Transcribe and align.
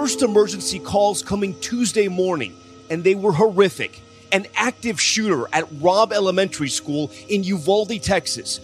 First 0.00 0.22
emergency 0.22 0.78
calls 0.78 1.22
coming 1.22 1.54
Tuesday 1.60 2.08
morning, 2.08 2.56
and 2.88 3.04
they 3.04 3.14
were 3.14 3.32
horrific. 3.32 4.00
An 4.32 4.46
active 4.54 4.98
shooter 4.98 5.46
at 5.52 5.64
Robb 5.78 6.14
Elementary 6.14 6.70
School 6.70 7.10
in 7.28 7.44
Uvalde, 7.44 8.02
Texas. 8.02 8.60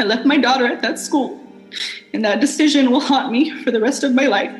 I 0.00 0.02
left 0.02 0.26
my 0.26 0.36
daughter 0.36 0.66
at 0.66 0.82
that 0.82 0.98
school, 0.98 1.38
and 2.12 2.24
that 2.24 2.40
decision 2.40 2.90
will 2.90 2.98
haunt 2.98 3.30
me 3.30 3.52
for 3.62 3.70
the 3.70 3.80
rest 3.80 4.02
of 4.02 4.14
my 4.14 4.26
life. 4.26 4.50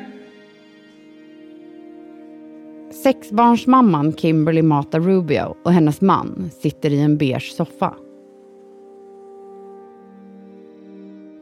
Sexbarnsmamman 3.03 4.17
Kimberly 4.17 4.61
Mata 4.61 4.99
Rubio 4.99 5.57
och 5.65 5.73
hennes 5.73 6.01
man 6.01 6.51
sitter 6.61 6.93
i 6.93 7.01
en 7.01 7.17
beige 7.17 7.51
soffa. 7.51 7.93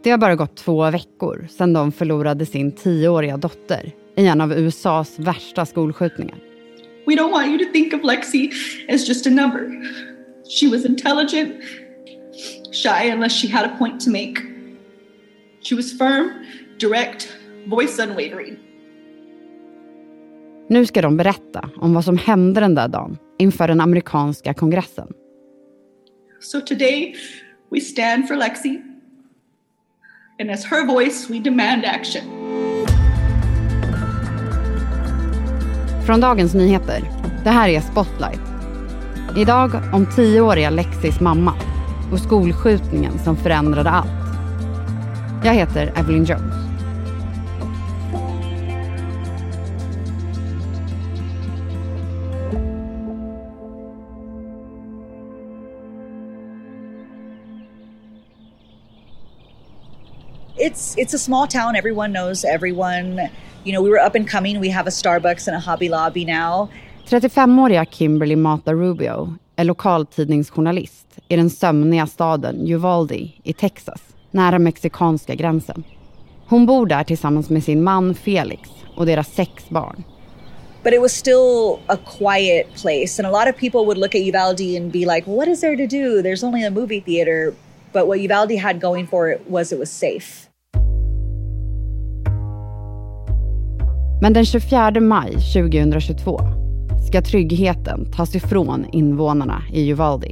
Det 0.04 0.12
har 0.12 0.18
bara 0.18 0.36
gått 0.36 0.56
två 0.56 0.92
veckor 0.92 1.48
sedan 1.50 1.74
de 1.74 1.92
förlorade 1.92 2.46
sin 2.46 2.72
tioåriga 2.72 3.38
dotter 3.38 3.92
i 4.16 4.28
en 4.28 4.42
av 4.42 4.54
USAs 4.54 5.20
värsta 5.20 5.66
skolskjutningar. 5.66 6.38
We 7.06 7.16
don't 7.16 7.32
want 7.32 7.48
you 7.48 7.58
to 7.58 7.72
think 7.74 7.94
of 7.94 8.04
Lexi 8.04 8.52
as 8.90 9.10
just 9.10 9.28
a 9.28 9.30
number. 9.30 9.70
She 10.60 10.70
was 10.70 10.86
intelligent, 10.86 11.54
shy 12.72 13.12
unless 13.14 13.42
she 13.42 13.48
had 13.48 13.66
a 13.66 13.76
point 13.80 14.00
to 14.06 14.10
make. 14.10 14.42
She 15.62 15.76
was 15.76 15.98
firm, 15.98 16.30
direct, 16.80 17.28
voice 17.66 18.00
unwavering. 18.00 18.58
Nu 20.70 20.86
ska 20.86 21.02
de 21.02 21.18
berätta 21.18 21.70
om 21.76 21.94
vad 21.94 22.06
som 22.06 22.18
hände 22.18 22.62
den 22.62 22.76
där 22.76 22.88
dagen 22.88 23.18
inför 23.40 23.68
den 23.68 23.82
amerikanska 23.82 24.54
kongressen. 24.54 25.08
So 26.40 26.62
today 26.62 27.16
we 27.72 27.82
stand 27.82 28.28
for 28.28 28.36
Lexi, 28.36 28.82
and 30.40 30.52
as 30.52 30.66
her 30.66 30.86
voice 30.86 31.30
we 31.30 31.40
demand 31.40 31.86
action. 31.86 32.22
Från 36.06 36.22
Dagens 36.22 36.54
Nyheter. 36.54 37.02
Det 37.44 37.50
här 37.50 37.70
är 37.70 37.82
Spotlight. 37.82 38.40
Idag 39.38 39.72
om 39.94 40.06
tioåriga 40.16 40.70
Lexis 40.70 41.20
mamma 41.20 41.54
och 42.12 42.20
skolskjutningen 42.20 43.20
som 43.20 43.38
förändrade 43.38 43.90
allt. 43.90 44.10
Jag 45.44 45.54
heter 45.54 45.94
Evelyn 45.96 46.24
Jones. 46.24 46.67
It's 60.98 61.14
a 61.14 61.20
small 61.20 61.48
town. 61.48 61.76
Everyone 61.76 62.12
knows 62.12 62.44
everyone. 62.44 63.30
You 63.64 63.74
know, 63.74 63.82
we 63.82 63.90
were 63.90 64.00
up 64.00 64.16
and 64.16 64.30
coming. 64.30 64.60
We 64.60 64.70
have 64.70 64.88
a 64.88 64.92
Starbucks 64.92 65.48
and 65.48 65.56
a 65.56 65.60
Hobby 65.60 65.90
Lobby 65.90 66.26
now. 66.26 66.70
35-åriga 67.08 67.86
Kimberly 67.86 68.36
Mata 68.36 68.74
Rubio 68.74 69.36
är 69.56 69.64
lokaltidningsjournalist 69.64 71.08
i 71.28 71.36
den 71.36 71.50
sömniga 71.50 72.08
staden 72.08 72.68
Uvalde 72.68 73.16
i 73.44 73.54
Texas, 73.54 74.02
nära 74.32 74.60
mexikanska 74.60 75.36
gränsen. 75.36 75.84
Hon 76.48 76.66
bor 76.66 76.86
där 76.86 77.04
tillsammans 77.04 77.50
med 77.50 77.64
sin 77.64 77.84
man 77.84 78.16
Felix 78.16 78.70
och 78.96 79.06
deras 79.06 79.28
sex 79.28 79.70
barn. 79.70 80.04
But 80.84 80.94
it 80.94 81.02
was 81.02 81.14
still 81.14 81.80
a 81.88 81.98
quiet 82.18 82.68
place. 82.82 83.24
And 83.24 83.36
a 83.36 83.40
lot 83.40 83.54
of 83.54 83.60
people 83.60 83.80
would 83.80 83.98
look 83.98 84.16
at 84.16 84.22
Uvalde 84.22 84.78
and 84.78 84.92
be 84.92 85.00
like, 85.00 85.28
what 85.28 85.48
is 85.48 85.62
there 85.62 85.76
to 85.76 85.88
do? 85.88 86.22
There's 86.22 86.44
only 86.44 86.66
a 86.66 86.72
movie 86.72 87.02
theater. 87.02 87.54
But 87.94 88.08
what 88.08 88.20
Uvalde 88.20 88.58
had 88.60 88.80
going 88.82 89.08
for 89.08 89.30
it 89.32 89.50
was 89.50 89.72
it 89.72 89.80
was 89.80 89.92
safe. 89.92 90.47
Men 94.22 94.34
den 94.34 94.46
24 94.46 95.00
maj 95.02 95.32
2022 95.32 96.40
ska 97.08 97.22
tryggheten 97.22 98.12
tas 98.12 98.36
ifrån 98.36 98.86
invånarna 98.92 99.64
i 99.72 99.92
Uvalde. 99.92 100.28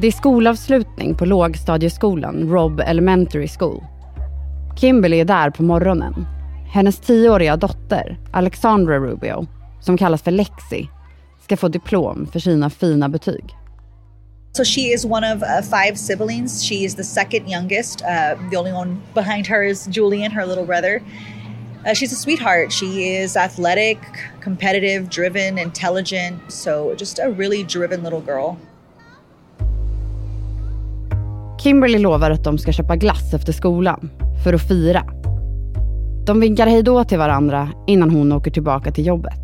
Det 0.00 0.06
är 0.06 0.12
skolavslutning 0.12 1.14
på 1.14 1.24
lågstadieskolan 1.24 2.48
Robb 2.48 2.80
Elementary 2.80 3.48
School. 3.48 3.82
Kimberly 4.76 5.20
är 5.20 5.24
där 5.24 5.50
på 5.50 5.62
morgonen. 5.62 6.26
Hennes 6.72 7.00
tioåriga 7.00 7.56
dotter, 7.56 8.18
Alexandra 8.32 8.98
Rubio, 8.98 9.46
som 9.80 9.98
kallas 9.98 10.22
för 10.22 10.30
Lexi, 10.30 10.88
ska 11.44 11.56
få 11.56 11.68
diplom 11.68 12.26
för 12.32 12.38
sina 12.38 12.70
fina 12.70 13.08
betyg. 13.08 13.44
So 14.54 14.64
she 14.64 14.92
is 14.92 15.06
one 15.06 15.24
of 15.24 15.42
uh, 15.42 15.62
five 15.62 15.98
siblings. 15.98 16.62
She 16.62 16.84
is 16.84 16.94
the 16.94 17.04
second 17.04 17.48
youngest. 17.48 18.02
Uh, 18.02 18.36
the 18.50 18.56
only 18.56 18.72
one 18.72 19.00
behind 19.14 19.46
her 19.46 19.64
is 19.64 19.86
Julian, 19.86 20.30
her 20.30 20.44
little 20.44 20.66
brother. 20.66 21.00
Uh, 21.86 21.94
she's 21.94 22.12
a 22.12 22.16
sweetheart. 22.16 22.70
She 22.70 23.16
is 23.16 23.34
athletic, 23.34 23.98
competitive, 24.42 25.08
driven, 25.08 25.58
intelligent. 25.58 26.52
So 26.52 26.94
just 26.98 27.18
a 27.18 27.30
really 27.30 27.64
driven 27.64 28.02
little 28.02 28.20
girl. 28.20 28.56
Kimberly 31.58 31.98
lovar 31.98 32.30
att 32.30 32.44
de 32.44 32.58
ska 32.58 32.72
köpa 32.72 32.96
glass 32.96 33.34
efter 33.34 33.52
skolan 33.52 34.10
för 34.44 34.52
att 34.52 34.68
fira. 34.68 35.04
De 36.26 36.40
vinkar 36.40 36.66
hejdå 36.66 37.04
till 37.04 37.18
varandra 37.18 37.68
innan 37.86 38.10
hon 38.10 38.32
åker 38.32 38.50
tillbaka 38.50 38.92
till 38.92 39.06
jobbet. 39.06 39.40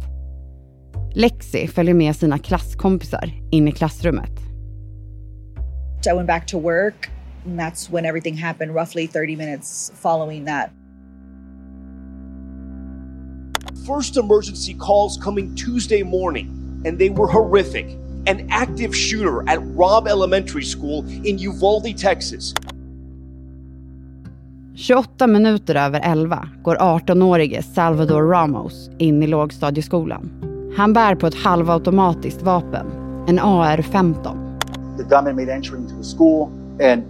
Lexi 1.14 1.68
följer 1.68 1.94
med 1.94 2.16
sina 2.16 2.38
klasskompisar 2.38 3.32
in 3.50 3.68
i 3.68 3.72
klassrummet. 3.72 4.47
I 6.06 6.12
went 6.12 6.26
back 6.26 6.46
to 6.48 6.58
work, 6.58 7.10
and 7.44 7.58
that's 7.58 7.90
when 7.90 8.04
everything 8.06 8.36
happened, 8.36 8.74
roughly 8.74 9.06
30 9.06 9.36
minutes 9.36 9.90
following 9.94 10.44
that. 10.44 10.70
First 13.86 14.16
emergency 14.16 14.74
calls 14.74 15.18
coming 15.18 15.54
Tuesday 15.56 16.02
morning, 16.02 16.82
and 16.84 16.98
they 16.98 17.10
were 17.10 17.26
horrific. 17.26 17.86
An 18.26 18.46
active 18.50 18.94
shooter 18.94 19.42
at 19.48 19.58
Robb 19.76 20.06
Elementary 20.06 20.64
School 20.64 21.04
in 21.24 21.38
Uvalde, 21.38 21.94
Texas. 21.94 22.54
28 24.76 25.26
minuter 25.26 25.74
över 25.76 26.00
11 26.04 26.48
går 26.62 26.76
18-årige 26.76 27.62
Salvador 27.62 28.22
Ramos 28.22 28.90
in 28.98 29.22
i 29.22 29.26
lågstadieskolan. 29.26 30.30
Han 30.76 30.92
bär 30.92 31.14
på 31.14 31.26
ett 31.26 31.34
halvautomatiskt 31.34 32.42
vapen, 32.42 32.86
en 33.28 33.38
AR-15. 33.38 34.47
The 34.98 35.04
gunman 35.04 35.36
made 35.36 35.48
entry 35.48 35.78
into 35.78 35.94
the 35.94 36.04
school 36.04 36.50
and 36.80 37.02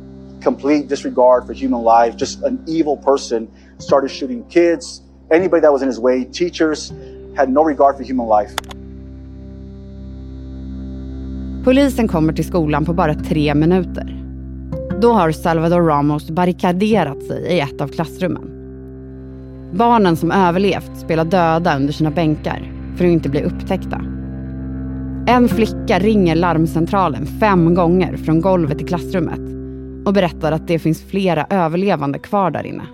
complete 0.42 0.88
disregard 0.88 1.46
for 1.46 1.52
human 1.52 1.82
life, 1.82 2.16
just 2.16 2.42
an 2.44 2.58
evil 2.66 2.96
person, 2.96 3.48
started 3.78 4.10
shooting 4.10 4.44
kids, 4.48 5.02
anybody 5.30 5.60
that 5.60 5.72
was 5.72 5.82
in 5.82 5.88
his 5.88 5.98
way, 5.98 6.24
teachers, 6.24 6.92
had 7.36 7.48
no 7.48 7.64
regard 7.64 7.96
for 7.96 8.04
human 8.04 8.26
life. 8.26 8.54
Polisen 11.64 12.08
kommer 12.08 12.32
till 12.32 12.44
skolan 12.44 12.84
på 12.84 12.92
bara 12.92 13.14
tre 13.14 13.54
minuter. 13.54 14.24
Då 15.00 15.12
har 15.12 15.32
Salvador 15.32 15.82
Ramos 15.82 16.30
barrikaderat 16.30 17.22
sig 17.22 17.42
i 17.42 17.60
ett 17.60 17.80
av 17.80 17.88
klassrummen. 17.88 18.50
Barnen 19.72 20.16
som 20.16 20.30
överlevt 20.30 20.96
spelar 20.96 21.24
döda 21.24 21.76
under 21.76 21.92
sina 21.92 22.10
bänkar 22.10 22.72
för 22.96 23.04
att 23.04 23.10
inte 23.10 23.28
bli 23.28 23.42
upptäckta. 23.42 24.17
En 25.28 25.48
flicka 25.48 25.98
ringer 25.98 26.34
larmcentralen 26.34 27.26
fem 27.40 27.74
gånger 27.74 28.16
från 28.16 28.40
golvet 28.40 28.80
i 28.80 28.84
klassrummet 28.84 29.40
och 30.06 30.12
berättar 30.12 30.52
att 30.52 30.68
det 30.68 30.78
finns 30.78 31.02
flera 31.02 31.46
överlevande 31.50 32.18
kvar 32.18 32.50
där 32.50 32.66
inne. 32.66 32.86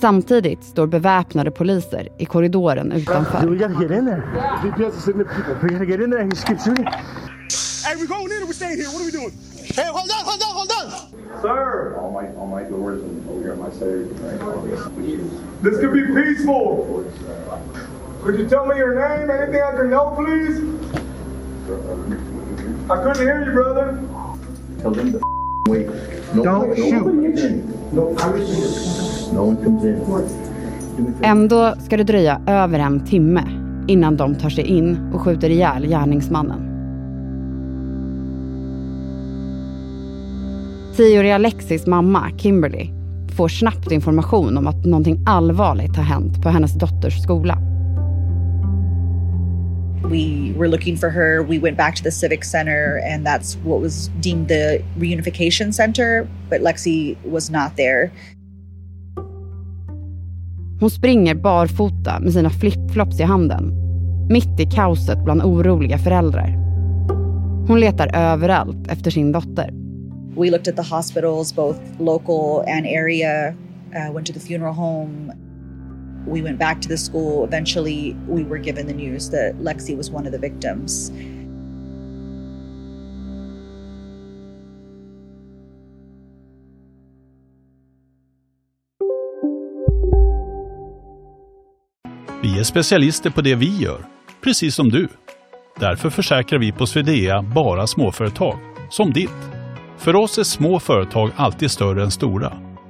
Samtidigt 0.00 0.64
står 0.64 0.86
beväpnade 0.86 1.50
poliser 1.50 2.08
i 2.18 2.24
korridoren 2.24 2.92
utanför. 2.92 3.38
Sir! 11.42 11.94
All 11.98 12.12
my, 12.12 12.28
all 12.40 12.48
my 12.48 12.70
doors 12.70 13.00
and 13.02 13.28
over 13.30 13.42
here 13.42 13.56
my 13.56 13.70
right? 14.24 14.40
This 15.62 15.80
could 15.80 15.92
be 15.92 16.06
peaceful. 16.22 17.04
Could 18.24 18.38
you 18.40 18.48
tell 18.48 18.66
me 18.66 18.76
your 18.76 18.94
name? 18.94 19.30
Anything 19.30 19.62
I 19.62 19.76
can 19.76 19.90
know, 19.90 20.14
please? 20.16 20.77
I 22.90 22.96
couldn't 22.96 23.20
hear 23.20 23.44
you, 23.44 23.52
brother. 23.52 23.98
Tell 24.80 24.94
them 24.94 25.12
to 25.12 25.20
wait. 25.66 25.86
No, 26.34 26.42
Don't 26.42 26.68
no 26.68 26.74
shoot. 26.74 27.38
In. 27.38 27.74
No 27.94 29.44
one 29.44 29.56
comes 29.56 29.84
in. 29.84 31.18
Ändå 31.22 31.74
ska 31.84 31.96
det 31.96 32.04
dröja 32.04 32.40
över 32.46 32.78
en 32.78 33.04
timme 33.04 33.42
innan 33.86 34.16
de 34.16 34.34
tar 34.34 34.50
sig 34.50 34.64
in 34.64 35.10
och 35.14 35.20
skjuter 35.20 35.50
ihjäl 35.50 35.86
gärningsmannen. 35.86 36.60
Tioåriga 40.96 41.38
Lexis 41.38 41.86
mamma, 41.86 42.30
Kimberly, 42.36 42.90
får 43.36 43.48
snabbt 43.48 43.92
information 43.92 44.58
om 44.58 44.66
att 44.66 44.84
någonting 44.84 45.24
allvarligt 45.26 45.96
har 45.96 46.04
hänt 46.04 46.42
på 46.42 46.48
hennes 46.48 46.74
dotters 46.74 47.22
skola. 47.22 47.58
We 50.10 50.54
were 50.56 50.68
looking 50.68 50.96
for 50.96 51.10
her. 51.10 51.42
We 51.42 51.58
went 51.58 51.76
back 51.76 51.94
to 51.96 52.02
the 52.02 52.10
Civic 52.10 52.44
Center, 52.44 53.00
and 53.04 53.26
that's 53.26 53.56
what 53.56 53.80
was 53.80 54.08
deemed 54.20 54.48
the 54.48 54.82
reunification 54.98 55.72
center, 55.72 56.26
but 56.48 56.62
Lexi 56.62 57.16
was 57.24 57.50
not 57.50 57.76
there. 57.76 58.10
Hon 60.80 60.90
springer 60.90 61.34
barfota 61.34 62.20
med 62.20 62.32
sina 62.32 62.50
flipflops 62.50 63.20
i 63.20 63.22
handen. 63.22 63.72
Mitt 64.30 64.60
i 64.60 64.66
kaoset 64.66 65.24
bland 65.24 65.42
oroliga 65.42 65.98
föräldrar. 65.98 66.48
Hon 67.68 67.80
letar 67.80 68.10
överallt 68.14 68.88
efter 68.88 69.10
sin 69.10 69.32
dotter. 69.32 69.70
We 70.36 70.50
looked 70.50 70.68
at 70.68 70.76
the 70.76 70.94
hospitals, 70.94 71.52
both 71.52 71.80
local 71.98 72.64
and 72.68 72.86
area, 72.86 73.54
uh, 73.94 74.12
went 74.14 74.26
to 74.26 74.32
the 74.32 74.40
funeral 74.40 74.72
home. 74.72 75.32
We 76.26 76.42
went 76.42 76.58
back 76.58 76.80
to 76.82 76.88
the 76.88 76.96
school. 76.96 77.44
Eventually, 77.44 78.16
we 78.28 78.44
were 78.44 78.58
given 78.58 78.86
the 78.86 78.94
news 78.94 79.30
that 79.30 79.54
Lexi 79.60 79.96
was 79.96 80.10
one 80.10 80.26
of 80.26 80.32
the 80.32 80.38
victims. 80.38 81.12
Vi 92.42 92.58
är 92.58 92.64
specialister 92.64 93.30
på 93.30 93.40
det 93.40 93.54
vi 93.54 93.76
gör, 93.76 94.06
precis 94.40 94.74
som 94.74 94.88
du. 94.88 95.08
Därför 95.80 96.10
försäkrar 96.10 96.58
vi 96.58 96.72
på 96.72 96.86
Swedea 96.86 97.42
bara 97.42 97.86
småföretag, 97.86 98.58
som 98.90 99.12
ditt. 99.12 99.30
För 99.98 100.16
oss 100.16 100.38
är 100.38 100.42
små 100.42 100.80
företag 100.80 101.30
alltid 101.36 101.70
större 101.70 102.02
än 102.02 102.10
stora 102.10 102.67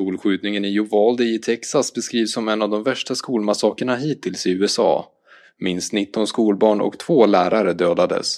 Skolskjutningen 0.00 0.64
i 0.64 0.78
Uvalde 0.78 1.24
i 1.24 1.38
Texas 1.38 1.94
beskrivs 1.94 2.32
som 2.32 2.48
en 2.48 2.62
av 2.62 2.70
de 2.70 2.82
värsta 2.82 3.14
skolmassakerna 3.14 3.96
hittills 3.96 4.46
i 4.46 4.50
USA. 4.50 5.08
Minst 5.58 5.92
19 5.92 6.26
skolbarn 6.26 6.80
och 6.80 6.98
två 6.98 7.26
lärare 7.26 7.72
dödades. 7.72 8.36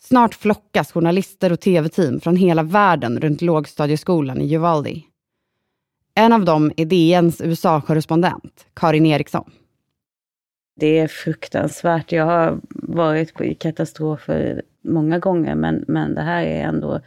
Snart 0.00 0.34
flockas 0.34 0.92
journalister 0.92 1.52
och 1.52 1.60
tv-team 1.60 2.20
från 2.20 2.36
hela 2.36 2.62
världen 2.62 3.20
runt 3.20 3.42
lågstadieskolan 3.42 4.40
i 4.40 4.54
Uvalde. 4.54 5.02
En 6.14 6.32
av 6.32 6.44
dem 6.44 6.72
är 6.76 6.84
DNs 6.84 7.40
USA-korrespondent, 7.40 8.66
Karin 8.74 9.06
Eriksson. 9.06 9.50
Det 10.80 10.98
är 10.98 11.08
fruktansvärt. 11.08 12.12
Jag 12.12 12.24
har 12.24 12.60
varit 12.70 13.40
i 13.40 13.54
katastrofer 13.54 14.62
många 14.84 15.18
gånger, 15.18 15.54
men, 15.54 15.84
men 15.88 16.14
det 16.14 16.22
här 16.22 16.42
är 16.42 16.62
ändå 16.62 17.00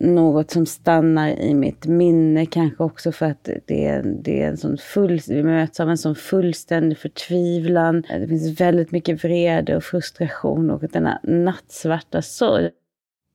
något 0.00 0.50
som 0.50 0.66
stannar 0.66 1.28
i 1.28 1.54
mitt 1.54 1.86
minne, 1.86 2.46
kanske 2.46 2.82
också 2.82 3.12
för 3.12 3.26
att 3.26 3.48
det 3.66 3.84
är, 3.86 4.02
det 4.02 4.42
är 4.42 4.48
en 4.48 4.56
sån 4.56 4.78
full, 4.78 5.20
vi 5.28 5.42
möts 5.42 5.80
av 5.80 5.90
en 5.90 5.98
sån 5.98 6.14
fullständig 6.14 6.98
förtvivlan. 6.98 8.02
Det 8.08 8.28
finns 8.28 8.60
väldigt 8.60 8.90
mycket 8.90 9.24
vrede 9.24 9.76
och 9.76 9.84
frustration 9.84 10.70
och 10.70 10.80
denna 10.92 11.20
nattsvarta 11.22 12.22
sorg. 12.22 12.70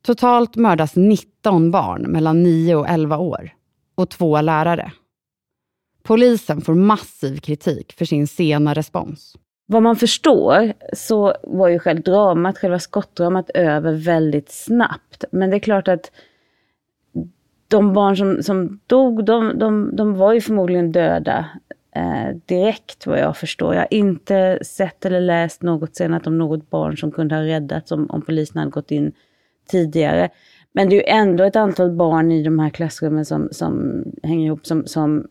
Totalt 0.02 0.56
mördas 0.56 0.96
19 0.96 1.72
barn 1.72 2.02
mellan 2.02 2.44
9 2.44 2.76
och 2.76 2.90
11 2.90 3.18
år 3.18 3.52
och 3.96 4.10
två 4.10 4.42
lärare. 4.42 4.92
Polisen 6.04 6.62
får 6.62 6.74
massiv 6.74 7.40
kritik 7.40 7.94
för 7.98 8.06
sin 8.06 8.28
sena 8.28 8.74
respons. 8.74 9.36
Vad 9.66 9.84
man 9.84 9.96
förstår 9.96 10.74
så 10.94 11.36
var 11.44 11.68
ju 11.68 11.80
själv 11.80 12.02
dramat, 12.02 12.58
själva 12.58 12.80
skottdramat 12.80 13.50
över 13.50 13.94
väldigt 13.94 14.52
snabbt. 14.52 15.26
Men 15.32 15.50
det 15.50 15.56
är 15.56 15.60
klart 15.60 15.88
att 15.88 16.12
de 17.70 17.94
barn 17.94 18.18
som, 18.18 18.44
som 18.44 18.80
dog, 18.88 19.26
de, 19.26 19.60
de, 19.60 19.96
de 19.96 20.16
var 20.16 20.34
ju 20.34 20.42
förmodligen 20.42 20.92
döda 20.92 21.46
eh, 21.96 22.36
direkt 22.46 23.08
vad 23.08 23.20
jag 23.20 23.38
förstår. 23.38 23.74
Jag 23.74 23.82
har 23.82 23.94
inte 23.94 24.60
sett 24.62 25.06
eller 25.06 25.22
läst 25.22 25.62
något 25.64 25.96
senare 25.96 26.22
om 26.26 26.38
något 26.38 26.70
barn 26.70 26.98
som 26.98 27.12
kunde 27.12 27.36
ha 27.36 27.44
räddats 27.44 27.92
om, 27.92 28.10
om 28.10 28.22
polisen 28.22 28.58
hade 28.58 28.72
gått 28.72 28.92
in 28.92 29.12
tidigare. 29.70 30.30
Men 30.72 30.90
det 30.90 30.96
är 30.96 30.98
ju 30.98 31.20
ändå 31.22 31.44
ett 31.44 31.56
antal 31.56 31.92
barn 31.92 32.32
i 32.32 32.44
de 32.44 32.60
här 32.60 32.70
klassrummen 32.70 33.26
som, 33.26 33.50
som 33.52 34.04
hänger 34.24 34.46
ihop, 34.46 34.66
som, 34.66 34.86
som 34.86 35.28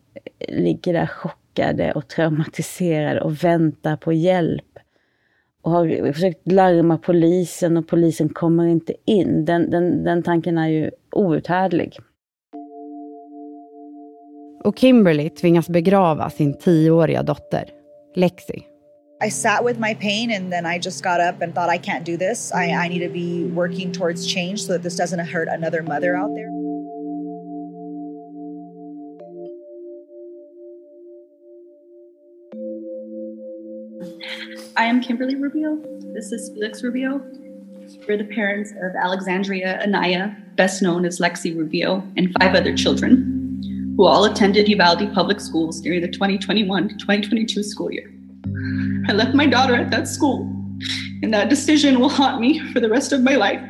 ligger 0.47 0.93
där 0.93 1.07
chockade 1.07 1.91
och 1.91 2.07
traumatiserade 2.07 3.21
och 3.21 3.43
väntar 3.43 3.95
på 3.97 4.13
hjälp. 4.13 4.65
Och 5.61 5.71
har 5.71 6.13
försökt 6.13 6.51
larma 6.51 6.97
polisen 6.97 7.77
och 7.77 7.87
polisen 7.87 8.29
kommer 8.29 8.65
inte 8.67 8.93
in. 9.05 9.45
Den, 9.45 9.69
den, 9.69 10.03
den 10.03 10.23
tanken 10.23 10.57
är 10.57 10.67
ju 10.67 10.91
outhärdlig. 11.11 11.97
Och 14.69 14.79
Kimberly 14.79 15.29
tvingas 15.29 15.69
begrava 15.69 16.29
sin 16.29 16.53
tioåriga 16.53 17.23
dotter, 17.23 17.65
Lexi. 18.15 18.63
I 19.25 19.31
sat 19.31 19.63
with 19.63 19.79
my 19.79 19.95
pain 19.95 20.31
and 20.31 20.53
then 20.53 20.65
I 20.65 20.79
just 20.79 21.03
got 21.03 21.19
up 21.19 21.41
and 21.41 21.55
thought, 21.55 21.69
I 21.75 21.79
can't 21.79 22.05
do 22.05 22.17
this. 22.17 22.51
I, 22.53 22.85
I 22.85 22.87
need 22.87 22.99
to 22.99 23.09
be 23.09 23.45
working 23.55 23.91
towards 23.91 24.27
change 24.27 24.61
so 24.61 24.73
that 24.73 24.83
this 24.83 24.95
doesn't 24.95 25.19
hurt 25.19 25.47
another 25.47 25.81
mother 25.81 26.15
out 26.15 26.29
there. 26.35 26.51
I 34.77 34.85
am 34.85 35.01
Kimberly 35.01 35.35
Rubio. 35.35 35.79
This 36.13 36.31
is 36.31 36.51
Felix 36.53 36.83
Rubio. 36.83 37.21
We're 38.07 38.17
the 38.17 38.35
parents 38.35 38.71
of 38.83 38.95
Alexandria 38.95 39.81
Anaya, 39.81 40.37
best 40.55 40.83
known 40.83 41.05
as 41.05 41.19
Lexi 41.19 41.57
Rubio, 41.57 42.03
and 42.17 42.31
five 42.39 42.53
other 42.53 42.77
children 42.77 43.28
who 43.99 44.07
all 44.07 44.23
attended 44.23 44.69
Uvalde 44.69 45.13
Public 45.13 45.41
Schools 45.41 45.81
during 45.81 46.01
the 46.01 46.07
2021 46.07 46.89
2022 46.99 47.63
school 47.63 47.91
year. 47.91 48.07
I 49.09 49.13
left 49.13 49.35
my 49.35 49.45
daughter 49.45 49.75
at 49.75 49.91
that 49.91 50.07
school, 50.07 50.39
and 51.23 51.33
that 51.33 51.49
decision 51.49 51.99
will 51.99 52.09
haunt 52.09 52.39
me 52.41 52.59
for 52.73 52.79
the 52.79 52.89
rest 52.89 53.13
of 53.13 53.19
my 53.19 53.35
life. 53.35 53.61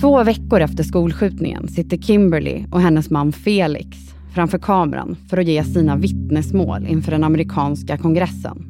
Två 0.00 0.24
veckor 0.24 0.60
efter 0.60 0.84
skolskjutningen 0.84 1.68
sitter 1.68 1.96
Kimberly 1.96 2.64
och 2.72 2.80
hennes 2.80 3.10
man 3.10 3.32
Felix 3.32 3.88
framför 4.34 4.58
kameran 4.58 5.16
för 5.28 5.36
att 5.36 5.46
ge 5.46 5.64
sina 5.64 5.96
vittnesmål 5.96 6.86
inför 6.86 7.10
den 7.10 7.24
amerikanska 7.24 7.98
kongressen. 7.98 8.64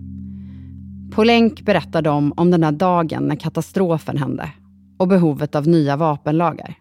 På 1.14 1.24
länk 1.24 1.62
berättar 1.62 2.02
de 2.02 2.32
om 2.36 2.50
den 2.50 2.60
där 2.60 2.72
dagen 2.72 3.22
när 3.22 3.36
katastrofen 3.36 4.18
hände 4.18 4.50
och 4.96 5.08
behovet 5.08 5.54
av 5.54 5.68
nya 5.68 5.96
vapenlagar. 5.96 6.74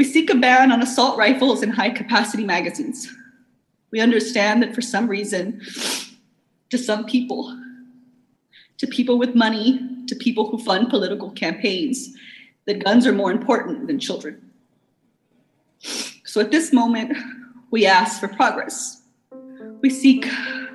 We 0.00 0.04
seek 0.04 0.30
a 0.30 0.34
ban 0.34 0.72
on 0.72 0.80
assault 0.80 1.18
rifles 1.18 1.62
and 1.62 1.74
high 1.74 1.90
capacity 1.90 2.42
magazines. 2.42 3.06
We 3.90 4.00
understand 4.00 4.62
that 4.62 4.74
for 4.74 4.80
some 4.80 5.06
reason, 5.06 5.60
to 6.70 6.78
some 6.78 7.04
people, 7.04 7.54
to 8.78 8.86
people 8.86 9.18
with 9.18 9.34
money, 9.34 9.78
to 10.06 10.16
people 10.16 10.48
who 10.48 10.56
fund 10.56 10.88
political 10.88 11.30
campaigns, 11.32 12.16
that 12.64 12.82
guns 12.82 13.06
are 13.06 13.12
more 13.12 13.30
important 13.30 13.88
than 13.88 13.98
children. 13.98 14.40
So 16.24 16.40
at 16.40 16.50
this 16.50 16.72
moment, 16.72 17.18
we 17.70 17.84
ask 17.84 18.20
for 18.20 18.28
progress. 18.28 19.02
We 19.82 19.90
seek 19.90 20.26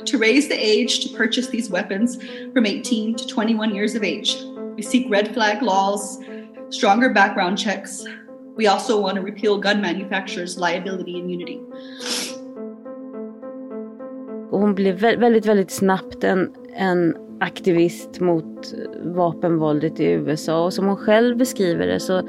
to 0.05 0.19
raise 0.19 0.49
the 0.49 0.53
age 0.53 0.99
to 0.99 1.17
purchase 1.17 1.47
these 1.47 1.67
weapons 1.67 2.19
from 2.53 2.67
18 2.67 3.15
to 3.15 3.25
21 3.25 3.73
years 3.73 3.95
of 3.95 4.03
age. 4.03 4.37
We 4.75 4.83
seek 4.83 5.09
red 5.09 5.33
flag 5.33 5.63
laws, 5.63 6.19
stronger 6.69 7.09
background 7.09 7.57
checks. 7.57 8.05
We 8.57 8.71
also 8.71 9.01
want 9.01 9.15
to 9.15 9.21
repeal 9.21 9.57
gun 9.57 9.81
manufacturers' 9.81 10.57
liability 10.57 11.11
immunity. 11.11 11.59
Hon 14.51 14.75
blev 14.75 14.95
väldigt, 14.95 15.45
väldigt 15.45 15.71
snabbt 15.71 16.23
en, 16.23 16.51
en 16.75 17.15
aktivist 17.39 18.19
mot 18.19 18.73
vapenvåldet 19.03 19.99
i 19.99 20.05
USA 20.05 20.65
och 20.65 20.73
som 20.73 20.87
hon 20.87 20.97
själv 20.97 21.37
beskriver 21.37 21.87
det 21.87 21.99
så 21.99 22.21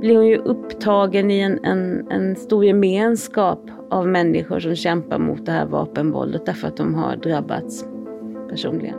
blir 0.00 0.16
hon 0.16 0.26
ju 0.26 0.36
upptagen 0.36 1.30
i 1.30 1.40
en, 1.40 1.64
en, 1.64 2.10
en 2.10 2.36
stor 2.36 2.64
gemenskap 2.64 3.60
av 3.90 4.08
människor 4.08 4.60
som 4.60 4.76
kämpar 4.76 5.18
mot 5.18 5.46
det 5.46 5.52
här 5.52 5.66
vapenvåldet 5.66 6.46
därför 6.46 6.68
att 6.68 6.76
de 6.76 6.94
har 6.94 7.16
drabbats 7.16 7.84
personligen. 8.50 8.98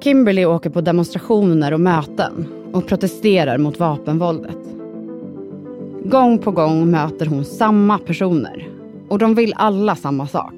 Kimberly 0.00 0.44
åker 0.44 0.70
på 0.70 0.80
demonstrationer 0.80 1.72
och 1.72 1.80
möten 1.80 2.61
och 2.72 2.86
protesterar 2.86 3.58
mot 3.58 3.80
vapenvåldet. 3.80 4.58
Gång 6.04 6.38
på 6.38 6.50
gång 6.50 6.90
möter 6.90 7.26
hon 7.26 7.44
samma 7.44 7.98
personer 7.98 8.68
och 9.08 9.18
de 9.18 9.34
vill 9.34 9.52
alla 9.56 9.96
samma 9.96 10.26
sak. 10.26 10.54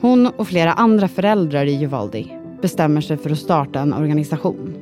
Hon 0.00 0.26
och 0.26 0.48
flera 0.48 0.72
andra 0.72 1.08
föräldrar 1.08 1.66
i 1.66 1.84
Uvalde 1.84 2.24
bestämmer 2.60 3.00
sig 3.00 3.16
för 3.16 3.30
att 3.30 3.38
starta 3.38 3.80
en 3.80 3.94
organisation. 3.94 4.74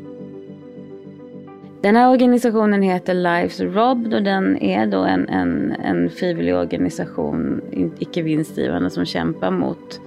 Den 1.80 1.96
här 1.96 2.10
organisationen 2.10 2.82
heter 2.82 3.14
Lives 3.14 3.60
Robbed 3.60 4.14
och 4.14 4.22
den 4.22 4.62
är 4.62 4.86
då 4.86 5.04
en, 5.04 5.28
en, 5.28 5.72
en 5.72 6.10
frivillig 6.10 6.56
organisation, 6.56 7.60
icke 7.98 8.22
vinstdrivande, 8.22 8.90
som 8.90 9.04
kämpar 9.04 9.50
mot, 9.50 10.00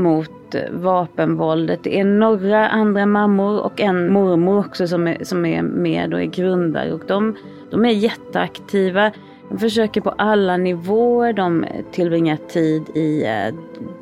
mot 0.00 0.54
vapenvåldet. 0.70 1.82
Det 1.82 2.00
är 2.00 2.04
några 2.04 2.68
andra 2.68 3.06
mammor 3.06 3.60
och 3.60 3.80
en 3.80 4.12
mormor 4.12 4.58
också 4.58 4.88
som 4.88 5.06
är, 5.06 5.24
som 5.24 5.46
är 5.46 5.62
med 5.62 6.14
och 6.14 6.20
är 6.20 6.26
grundare. 6.26 6.92
Och 6.92 7.02
de, 7.06 7.36
de 7.70 7.84
är 7.84 7.90
jätteaktiva. 7.90 9.12
De 9.48 9.58
försöker 9.58 10.00
på 10.00 10.10
alla 10.10 10.56
nivåer. 10.56 11.32
De 11.32 11.66
tillbringar 11.92 12.36
tid 12.36 12.82
i 12.94 13.24
eh, 13.24 13.54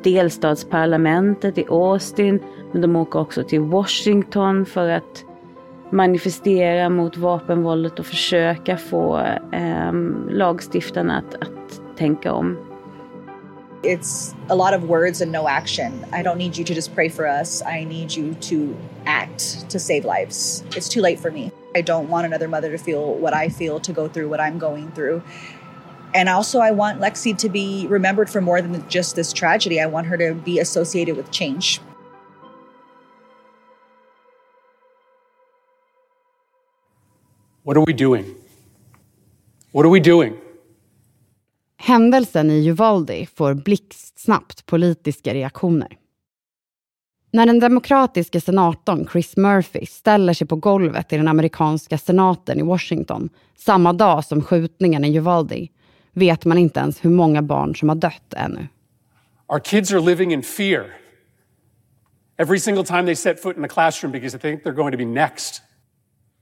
delstatsparlamentet 0.03 1.57
i 1.57 1.65
Austin. 1.69 2.39
Men 2.71 2.81
de 2.81 2.95
åker 2.95 3.19
också 3.19 3.43
till 3.43 3.61
Washington 3.61 4.65
för 4.65 4.89
att 4.89 5.25
manifestera 5.91 6.89
mot 6.89 7.17
vapenvåldet 7.17 7.99
och 7.99 8.05
försöka 8.05 8.77
få 8.77 9.19
eh, 9.51 9.93
lagstiftarna 10.29 11.17
att, 11.17 11.35
att 11.35 11.97
tänka 11.97 12.33
om. 12.33 12.68
It's 13.81 14.35
a 14.49 14.55
lot 14.55 14.73
of 14.73 14.83
words 14.83 15.21
and 15.21 15.31
no 15.31 15.47
action. 15.47 16.05
I 16.11 16.21
don't 16.21 16.37
need 16.37 16.57
you 16.57 16.65
to 16.65 16.73
just 16.73 16.93
pray 16.93 17.07
for 17.07 17.25
us. 17.25 17.61
I 17.61 17.85
need 17.85 18.13
you 18.13 18.33
to 18.33 18.77
act 19.05 19.69
to 19.69 19.79
save 19.79 20.03
lives. 20.03 20.63
It's 20.75 20.89
too 20.89 20.99
late 20.99 21.19
for 21.19 21.31
me. 21.31 21.51
I 21.75 21.81
don't 21.81 22.09
want 22.09 22.25
another 22.25 22.49
mother 22.49 22.71
to 22.71 22.77
feel 22.77 23.13
what 23.13 23.33
I 23.33 23.47
feel, 23.47 23.79
to 23.79 23.93
go 23.93 24.09
through 24.09 24.27
what 24.27 24.41
I'm 24.41 24.57
going 24.57 24.91
through. 24.91 25.23
And 26.13 26.27
also, 26.27 26.59
I 26.59 26.71
want 26.71 26.99
Lexi 26.99 27.37
to 27.37 27.49
be 27.49 27.85
remembered 27.87 28.29
for 28.29 28.41
more 28.41 28.61
than 28.61 28.87
just 28.89 29.15
this 29.15 29.31
tragedy. 29.31 29.79
I 29.79 29.85
want 29.85 30.07
her 30.07 30.17
to 30.17 30.33
be 30.33 30.59
associated 30.59 31.15
with 31.15 31.31
change. 31.31 31.79
What 37.63 37.77
are 37.77 37.83
we 37.85 37.93
doing? 37.93 38.35
What 39.71 39.85
are 39.85 39.89
we 39.89 39.99
doing? 39.99 40.41
Händelsen 41.81 42.51
i 42.51 42.67
Uvalde 42.67 43.25
får 43.35 43.53
blixtsnabbt 43.53 44.65
politiska 44.65 45.33
reaktioner. 45.33 45.97
När 47.31 47.45
den 47.45 47.59
demokratiska 47.59 48.41
senatorn 48.41 49.07
Chris 49.11 49.37
Murphy 49.37 49.85
ställer 49.85 50.33
sig 50.33 50.47
på 50.47 50.55
golvet 50.55 51.13
i 51.13 51.17
den 51.17 51.27
amerikanska 51.27 51.97
senaten 51.97 52.59
i 52.59 52.63
Washington 52.63 53.29
samma 53.57 53.93
dag 53.93 54.25
som 54.25 54.41
skjutningen 54.41 55.05
i 55.05 55.17
Uvalde 55.17 55.67
vet 56.13 56.45
man 56.45 56.57
inte 56.57 56.79
ens 56.79 57.05
hur 57.05 57.09
många 57.09 57.41
barn 57.41 57.75
som 57.75 57.89
har 57.89 57.95
dött 57.95 58.33
ännu. 58.35 58.67
Our 59.47 59.59
kids 59.59 59.93
are 59.93 60.01
living 60.01 60.33
in 60.33 60.43
fear 60.43 60.85
every 62.37 62.59
single 62.59 62.83
time 62.83 63.05
they 63.05 63.15
set 63.15 63.39
foot 63.39 63.57
in 63.57 63.65
a 63.65 63.67
classroom 63.67 64.11
because 64.11 64.33
they 64.33 64.39
think 64.39 64.63
they're 64.63 64.81
going 64.83 64.91
to 64.91 64.97
be 64.97 65.05
next. 65.05 65.61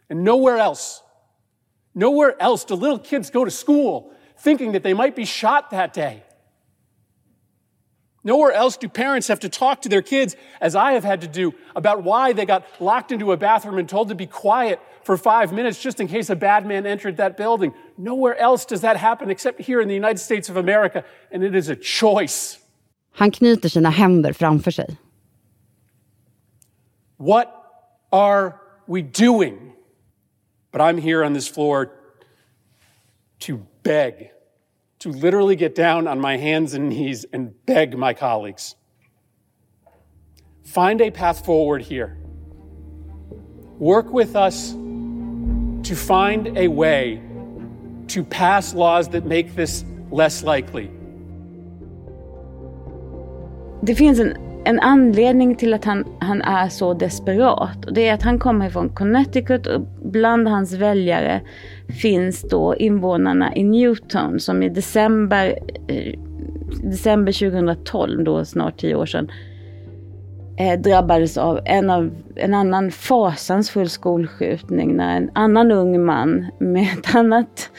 And 0.10 0.24
nowhere 0.24 0.58
else, 0.58 1.04
nowhere 1.94 2.36
else 2.40 2.66
do 2.66 2.76
little 2.76 3.00
kids 3.00 3.30
go 3.30 3.46
to 3.46 3.52
school 3.52 4.14
thinking 4.40 4.74
that 4.74 4.84
they 4.84 4.94
might 4.94 5.16
be 5.16 5.26
shot 5.26 5.72
that 5.72 5.94
day. 5.94 6.24
Nowhere 8.24 8.52
else 8.52 8.76
do 8.76 8.90
parents 8.90 9.30
have 9.30 9.40
to 9.40 9.50
talk 9.50 9.84
to 9.84 9.90
their 9.90 10.02
kids, 10.02 10.36
as 10.60 10.76
I 10.76 10.92
have 10.94 11.06
had 11.06 11.22
to 11.22 11.28
do, 11.28 11.54
about 11.76 12.04
why 12.04 12.34
they 12.34 12.46
got 12.46 12.66
locked 12.82 13.14
into 13.14 13.32
a 13.32 13.38
bathroom 13.38 13.78
and 13.78 13.88
told 13.88 14.10
to 14.10 14.16
be 14.16 14.26
quiet 14.26 14.82
for 15.04 15.16
five 15.16 15.54
minutes 15.54 15.82
just 15.82 16.02
in 16.02 16.08
case 16.08 16.30
a 16.30 16.36
bad 16.36 16.66
man 16.66 16.86
entered 16.86 17.18
that 17.18 17.38
building. 17.38 17.74
Nowhere 17.98 18.38
else 18.38 18.66
does 18.66 18.82
that 18.82 18.98
happen 18.98 19.30
except 19.30 19.62
here 19.62 19.80
in 19.80 19.88
the 19.88 19.94
United 19.94 20.20
States 20.20 20.50
of 20.50 20.58
America, 20.58 21.06
and 21.32 21.42
it 21.42 21.56
is 21.56 21.70
a 21.70 21.76
choice. 21.76 22.60
Han 23.14 23.32
knyter 23.32 23.70
sina 23.70 23.92
händer 23.92 24.34
framför 24.34 24.74
sig. 24.74 24.98
What 27.18 27.48
are 28.12 28.60
we 28.88 29.02
doing? 29.02 29.74
But 30.72 30.82
I'm 30.82 30.98
here 30.98 31.24
on 31.24 31.34
this 31.34 31.48
floor 31.48 31.92
to 33.40 33.66
beg, 33.84 34.32
to 35.00 35.10
literally 35.10 35.56
get 35.56 35.76
down 35.76 36.08
on 36.08 36.20
my 36.20 36.38
hands 36.38 36.74
and 36.74 36.90
knees 36.90 37.26
and 37.32 37.54
beg 37.66 37.98
my 37.98 38.14
colleagues. 38.14 38.76
Find 40.64 41.02
a 41.02 41.12
path 41.12 41.46
forward 41.46 41.82
here. 41.82 42.18
Work 43.80 44.12
with 44.12 44.36
us 44.36 44.72
to 44.72 45.96
find 45.96 46.58
a 46.58 46.68
way 46.68 47.22
to 48.08 48.24
pass 48.24 48.74
laws 48.74 49.10
that 49.10 49.26
make 49.26 49.56
this 49.56 49.86
less 50.12 50.44
likely. 50.44 50.90
Det 53.84 53.96
finns 53.96 54.20
en, 54.20 54.47
en 54.68 54.80
anledning 54.80 55.56
till 55.56 55.74
att 55.74 55.86
han, 55.86 56.06
han 56.20 56.42
är 56.42 56.70
så 56.70 56.94
desperat. 56.94 57.86
Och 57.86 57.94
det 57.94 58.08
är 58.08 58.14
att 58.14 58.24
han 58.24 58.40
kommer 58.40 58.70
från 58.70 58.90
Connecticut 58.90 59.68
och 59.68 59.82
bland 60.04 60.48
hans 60.48 60.74
väljare 60.74 61.42
finns 62.02 62.42
då 62.42 62.76
invånarna 62.76 63.56
i 63.56 63.64
Newton 63.64 64.40
som 64.40 64.64
i 64.64 64.70
december, 64.70 65.60
eh, 65.88 66.20
december 66.84 67.32
2012, 67.32 68.24
då 68.24 68.46
snart 68.46 68.78
tio 68.78 68.96
år 68.96 69.06
sedan, 69.06 69.32
eh, 70.58 70.80
drabbades 70.80 71.38
av 71.38 71.60
en, 71.66 71.90
av 71.90 72.12
en 72.36 72.54
annan 72.54 72.92
fasansfull 72.92 73.90
skolskjutning 73.90 74.96
när 74.96 75.18
en 75.18 75.32
annan 75.34 75.72
ung 75.72 76.06
man 76.06 76.46
med 76.60 76.84
ett 76.84 77.16
annat 77.16 77.70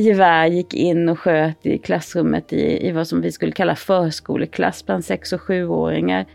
gevär 0.00 0.46
gick 0.46 0.74
in 0.74 1.08
och 1.08 1.18
sköt 1.18 1.66
i 1.66 1.78
klassrummet 1.78 2.52
i, 2.52 2.88
i 2.88 2.92
vad 2.92 3.08
som 3.08 3.20
vi 3.20 3.32
skulle 3.32 3.52
kalla 3.52 3.74
förskoleklass 3.76 4.86
bland 4.86 5.04
sex 5.04 5.32
och 5.32 5.40
sjuåringar. 5.40 6.26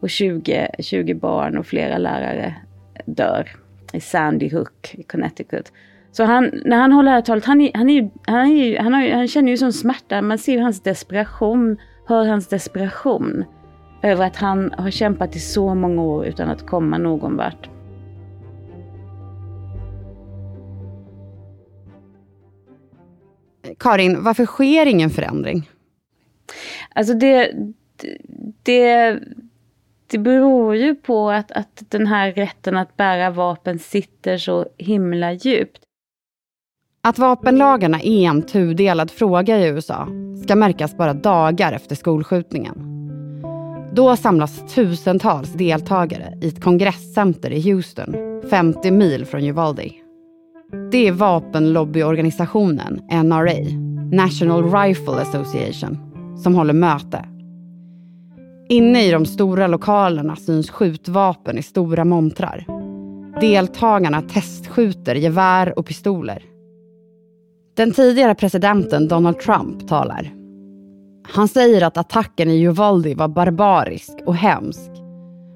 Och 0.00 0.10
20, 0.10 0.68
20 0.78 1.14
barn 1.14 1.58
och 1.58 1.66
flera 1.66 1.98
lärare 1.98 2.54
dör 3.06 3.48
i 3.92 4.00
Sandy 4.00 4.50
Hook 4.50 4.94
i 4.94 5.02
Connecticut. 5.02 5.72
Så 6.12 6.24
han, 6.24 6.50
när 6.64 6.76
han 6.76 6.92
håller 6.92 7.10
det 7.10 7.14
här 7.14 7.22
talet, 7.22 7.44
han, 7.44 7.60
är, 7.60 7.70
han, 7.74 7.90
är, 7.90 8.10
han, 8.26 8.46
är, 8.46 8.78
han, 8.78 8.94
har, 8.94 9.10
han 9.10 9.28
känner 9.28 9.50
ju 9.50 9.56
sån 9.56 9.72
smärta. 9.72 10.22
Man 10.22 10.38
ser 10.38 10.60
hans 10.60 10.82
desperation, 10.82 11.76
hör 12.06 12.26
hans 12.26 12.48
desperation 12.48 13.44
över 14.02 14.26
att 14.26 14.36
han 14.36 14.72
har 14.78 14.90
kämpat 14.90 15.36
i 15.36 15.38
så 15.38 15.74
många 15.74 16.02
år 16.02 16.26
utan 16.26 16.48
att 16.48 16.66
komma 16.66 16.98
någon 16.98 17.36
vart. 17.36 17.68
Karin, 23.80 24.22
varför 24.22 24.46
sker 24.46 24.86
ingen 24.86 25.10
förändring? 25.10 25.70
Alltså 26.94 27.14
det, 27.14 27.52
det, 28.62 29.18
det 30.06 30.18
beror 30.18 30.76
ju 30.76 30.94
på 30.94 31.30
att, 31.30 31.52
att 31.52 31.82
den 31.88 32.06
här 32.06 32.32
rätten 32.32 32.76
att 32.76 32.96
bära 32.96 33.30
vapen 33.30 33.78
sitter 33.78 34.38
så 34.38 34.66
himla 34.78 35.32
djupt. 35.32 35.82
Att 37.02 37.18
vapenlagarna 37.18 38.00
är 38.00 38.28
en 38.28 38.42
tudelad 38.42 39.10
fråga 39.10 39.58
i 39.58 39.68
USA 39.68 40.08
ska 40.44 40.56
märkas 40.56 40.96
bara 40.96 41.14
dagar 41.14 41.72
efter 41.72 41.96
skolskjutningen. 41.96 42.74
Då 43.92 44.16
samlas 44.16 44.74
tusentals 44.74 45.52
deltagare 45.52 46.38
i 46.42 46.48
ett 46.48 46.62
kongresscenter 46.62 47.50
i 47.50 47.60
Houston, 47.60 48.14
50 48.50 48.90
mil 48.90 49.26
från 49.26 49.44
Uvalde. 49.44 49.90
Det 50.90 51.08
är 51.08 51.12
vapenlobbyorganisationen 51.12 53.00
NRA, 53.24 53.78
National 54.12 54.72
Rifle 54.72 55.12
Association, 55.12 55.98
som 56.42 56.54
håller 56.54 56.72
möte. 56.72 57.24
Inne 58.68 59.04
i 59.04 59.10
de 59.10 59.26
stora 59.26 59.66
lokalerna 59.66 60.36
syns 60.36 60.70
skjutvapen 60.70 61.58
i 61.58 61.62
stora 61.62 62.04
montrar. 62.04 62.66
Deltagarna 63.40 64.22
testskjuter 64.22 65.14
gevär 65.14 65.78
och 65.78 65.86
pistoler. 65.86 66.42
Den 67.76 67.92
tidigare 67.92 68.34
presidenten 68.34 69.08
Donald 69.08 69.38
Trump 69.38 69.88
talar. 69.88 70.32
Han 71.32 71.48
säger 71.48 71.82
att 71.82 71.98
attacken 71.98 72.50
i 72.50 72.62
Uvalde 72.62 73.14
var 73.14 73.28
barbarisk 73.28 74.18
och 74.26 74.36
hemsk, 74.36 74.90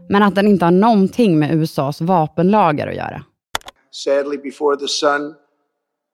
men 0.09 0.23
att 0.23 0.35
den 0.35 0.49
inte 0.49 0.65
har 0.65 0.73
någonting 0.73 1.39
med 1.39 1.55
USAs 1.55 2.01
vapenlagar 2.01 2.89
att 2.89 2.97
göra. 2.97 3.23
Sadly, 3.97 4.39
before 4.39 4.75
the 4.77 4.89
sun 4.89 5.37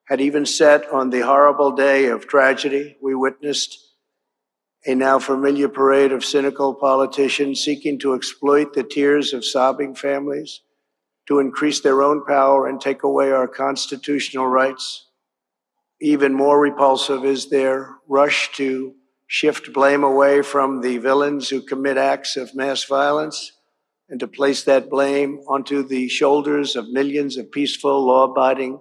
had 0.06 0.20
even 0.20 0.44
set 0.44 0.86
on 0.90 1.08
the 1.08 1.20
horrible 1.20 1.72
day 1.72 2.08
of 2.08 2.26
tragedy, 2.28 2.98
we 3.00 3.14
witnessed 3.14 3.78
a 4.84 4.94
now 4.94 5.18
familiar 5.18 5.66
parade 5.66 6.12
of 6.12 6.22
cynical 6.22 6.74
politicians 6.74 7.64
seeking 7.64 7.98
to 8.00 8.12
exploit 8.12 8.74
the 8.74 8.82
tears 8.82 9.32
of 9.32 9.46
sobbing 9.46 9.94
families 9.94 10.60
to 11.26 11.38
increase 11.38 11.80
their 11.80 12.02
own 12.02 12.22
power 12.26 12.66
and 12.66 12.82
take 12.82 13.02
away 13.02 13.32
our 13.32 13.48
constitutional 13.48 14.46
rights. 14.46 15.06
Even 16.02 16.34
more 16.34 16.60
repulsive 16.60 17.24
is 17.24 17.48
their 17.48 17.94
rush 18.06 18.52
to 18.56 18.94
shift 19.26 19.72
blame 19.72 20.04
away 20.04 20.42
from 20.42 20.82
the 20.82 20.98
villains 20.98 21.48
who 21.48 21.62
commit 21.62 21.96
acts 21.96 22.36
of 22.36 22.54
mass 22.54 22.84
violence 22.84 23.52
and 24.10 24.20
to 24.20 24.26
place 24.26 24.64
that 24.64 24.90
blame 24.90 25.40
onto 25.48 25.82
the 25.82 26.08
shoulders 26.08 26.76
of 26.76 26.88
millions 26.88 27.36
of 27.36 27.50
peaceful, 27.50 28.06
law 28.06 28.24
abiding 28.24 28.80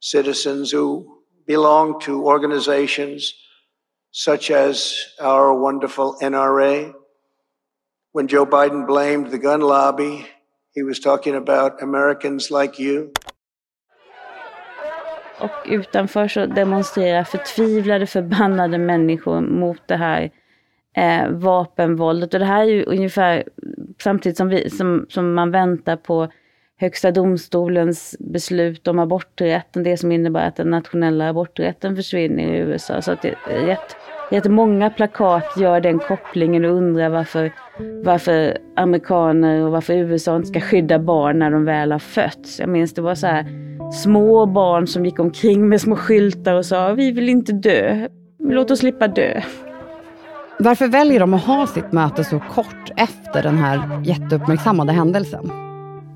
citizens 0.00 0.70
who 0.70 1.22
belong 1.46 2.00
to 2.00 2.24
organizations 2.26 3.34
such 4.10 4.50
as 4.50 4.94
our 5.20 5.54
wonderful 5.54 6.16
NRA, 6.22 6.94
When 8.14 8.28
Joe 8.28 8.46
Biden 8.46 8.86
blamed 8.86 9.32
the 9.32 9.38
gun 9.38 9.60
lobby, 9.60 10.24
he 10.72 10.84
was 10.84 11.00
talking 11.00 11.34
about 11.34 11.82
Americans 11.82 12.50
like 12.50 12.82
you. 12.82 13.10
Och 15.40 15.50
utanför 15.66 16.28
så 16.28 16.46
demonstrerar 16.46 17.24
förtvivlade, 17.24 18.06
förbannade 18.06 18.78
människor 18.78 19.40
mot 19.40 19.88
det 19.88 19.96
här 19.96 20.30
eh, 20.96 21.28
vapenvåldet. 21.28 22.34
Och 22.34 22.40
det 22.40 22.46
här 22.46 22.62
är 22.62 22.68
ju 22.68 22.84
ungefär 22.84 23.44
samtidigt 24.02 24.36
som, 24.36 24.48
vi, 24.48 24.70
som, 24.70 25.06
som 25.08 25.34
man 25.34 25.50
väntar 25.50 25.96
på 25.96 26.28
Högsta 26.76 27.10
domstolens 27.10 28.16
beslut 28.20 28.88
om 28.88 28.98
aborträtten, 28.98 29.82
det 29.82 29.96
som 29.96 30.12
innebär 30.12 30.48
att 30.48 30.56
den 30.56 30.70
nationella 30.70 31.28
aborträtten 31.28 31.96
försvinner 31.96 32.54
i 32.54 32.58
USA. 32.58 33.02
Så 33.02 33.12
att 33.12 33.22
det 33.22 33.34
är 33.50 33.66
rätt, 33.66 33.96
rätt 34.30 34.50
många 34.50 34.90
plakat 34.90 35.56
gör 35.56 35.80
den 35.80 35.98
kopplingen 35.98 36.64
och 36.64 36.70
undrar 36.70 37.08
varför, 37.08 37.52
varför 38.04 38.58
amerikaner 38.76 39.62
och 39.62 39.72
varför 39.72 39.94
USA 39.94 40.36
inte 40.36 40.48
ska 40.48 40.60
skydda 40.60 40.98
barn 40.98 41.38
när 41.38 41.50
de 41.50 41.64
väl 41.64 41.92
har 41.92 41.98
fötts. 41.98 42.60
Jag 42.60 42.68
minns 42.68 42.94
det 42.94 43.02
var 43.02 43.14
så 43.14 43.26
här 43.26 43.46
små 43.92 44.46
barn 44.46 44.86
som 44.86 45.04
gick 45.04 45.18
omkring 45.18 45.68
med 45.68 45.80
små 45.80 45.96
skyltar 45.96 46.54
och 46.54 46.66
sa 46.66 46.92
vi 46.92 47.12
vill 47.12 47.28
inte 47.28 47.52
dö, 47.52 48.08
låt 48.38 48.70
oss 48.70 48.78
slippa 48.78 49.08
dö. 49.08 49.42
Varför 50.58 50.88
väljer 50.88 51.20
de 51.20 51.34
att 51.34 51.44
ha 51.44 51.66
sitt 51.66 51.92
möte 51.92 52.24
så 52.24 52.40
kort 52.40 52.90
efter 52.96 53.42
den 53.42 53.58
här 53.58 54.02
jätteuppmärksammade 54.04 54.92
händelsen? 54.92 55.50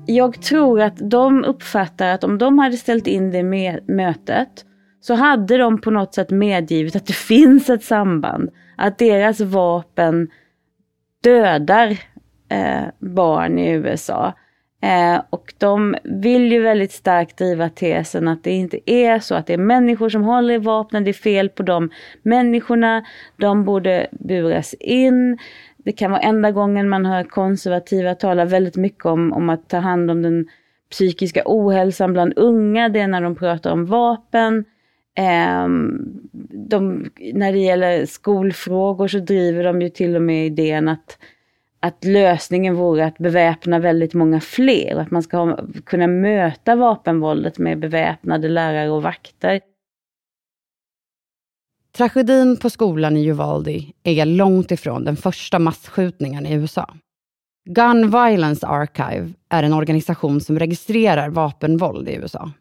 Jag 0.05 0.41
tror 0.41 0.81
att 0.81 0.97
de 1.09 1.43
uppfattar 1.43 2.07
att 2.07 2.23
om 2.23 2.37
de 2.37 2.59
hade 2.59 2.77
ställt 2.77 3.07
in 3.07 3.31
det 3.31 3.43
mötet 3.87 4.65
så 5.01 5.13
hade 5.13 5.57
de 5.57 5.81
på 5.81 5.91
något 5.91 6.13
sätt 6.13 6.29
medgivit 6.29 6.95
att 6.95 7.05
det 7.05 7.13
finns 7.27 7.69
ett 7.69 7.83
samband. 7.83 8.49
Att 8.77 8.97
deras 8.97 9.41
vapen 9.41 10.27
dödar 11.23 11.97
eh, 12.49 12.83
barn 12.99 13.59
i 13.59 13.71
USA. 13.71 14.33
Eh, 14.81 15.21
och 15.29 15.53
de 15.57 15.95
vill 16.03 16.51
ju 16.51 16.61
väldigt 16.61 16.91
starkt 16.91 17.37
driva 17.37 17.69
tesen 17.69 18.27
att 18.27 18.43
det 18.43 18.51
inte 18.51 18.91
är 18.91 19.19
så 19.19 19.35
att 19.35 19.47
det 19.47 19.53
är 19.53 19.57
människor 19.57 20.09
som 20.09 20.23
håller 20.23 20.53
i 20.53 20.57
vapnen, 20.57 21.03
det 21.03 21.11
är 21.11 21.13
fel 21.13 21.49
på 21.49 21.63
de 21.63 21.89
människorna, 22.21 23.03
de 23.37 23.65
borde 23.65 24.07
buras 24.11 24.73
in. 24.73 25.37
Det 25.77 25.91
kan 25.91 26.11
vara 26.11 26.21
enda 26.21 26.51
gången 26.51 26.89
man 26.89 27.05
hör 27.05 27.23
konservativa 27.23 28.15
tala 28.15 28.45
väldigt 28.45 28.75
mycket 28.75 29.05
om, 29.05 29.33
om 29.33 29.49
att 29.49 29.69
ta 29.69 29.77
hand 29.77 30.11
om 30.11 30.21
den 30.21 30.47
psykiska 30.91 31.41
ohälsan 31.45 32.13
bland 32.13 32.33
unga, 32.35 32.89
det 32.89 32.99
är 32.99 33.07
när 33.07 33.21
de 33.21 33.35
pratar 33.35 33.71
om 33.71 33.85
vapen. 33.85 34.65
Eh, 35.17 35.67
de, 36.69 37.09
när 37.33 37.51
det 37.51 37.59
gäller 37.59 38.05
skolfrågor 38.05 39.07
så 39.07 39.19
driver 39.19 39.63
de 39.63 39.81
ju 39.81 39.89
till 39.89 40.15
och 40.15 40.21
med 40.21 40.45
idén 40.45 40.87
att 40.87 41.17
att 41.79 42.03
lösningen 42.03 42.75
vore 42.75 43.05
att 43.05 43.17
beväpna 43.17 43.79
väldigt 43.79 44.13
många 44.13 44.41
fler 44.41 44.95
och 44.95 45.01
att 45.01 45.11
man 45.11 45.23
ska 45.23 45.37
ha, 45.37 45.59
kunna 45.85 46.07
möta 46.07 46.75
vapenvåldet 46.75 47.57
med 47.57 47.79
beväpnade 47.79 48.49
lärare 48.49 48.89
och 48.89 49.03
vakter. 49.03 49.61
Tragedin 51.97 52.57
på 52.57 52.69
skolan 52.69 53.17
i 53.17 53.27
Uvalde 53.27 53.83
är 54.03 54.25
långt 54.25 54.71
ifrån 54.71 55.03
den 55.03 55.15
första 55.15 55.59
massskjutningen 55.59 56.45
i 56.45 56.53
USA. 56.53 56.93
Gun 57.69 58.11
Violence 58.11 58.67
Archive 58.67 59.33
är 59.49 59.63
en 59.63 59.73
organisation 59.73 60.41
som 60.41 60.59
registrerar 60.59 61.29
vapenvåld 61.29 62.09
i 62.09 62.15
USA. 62.15 62.51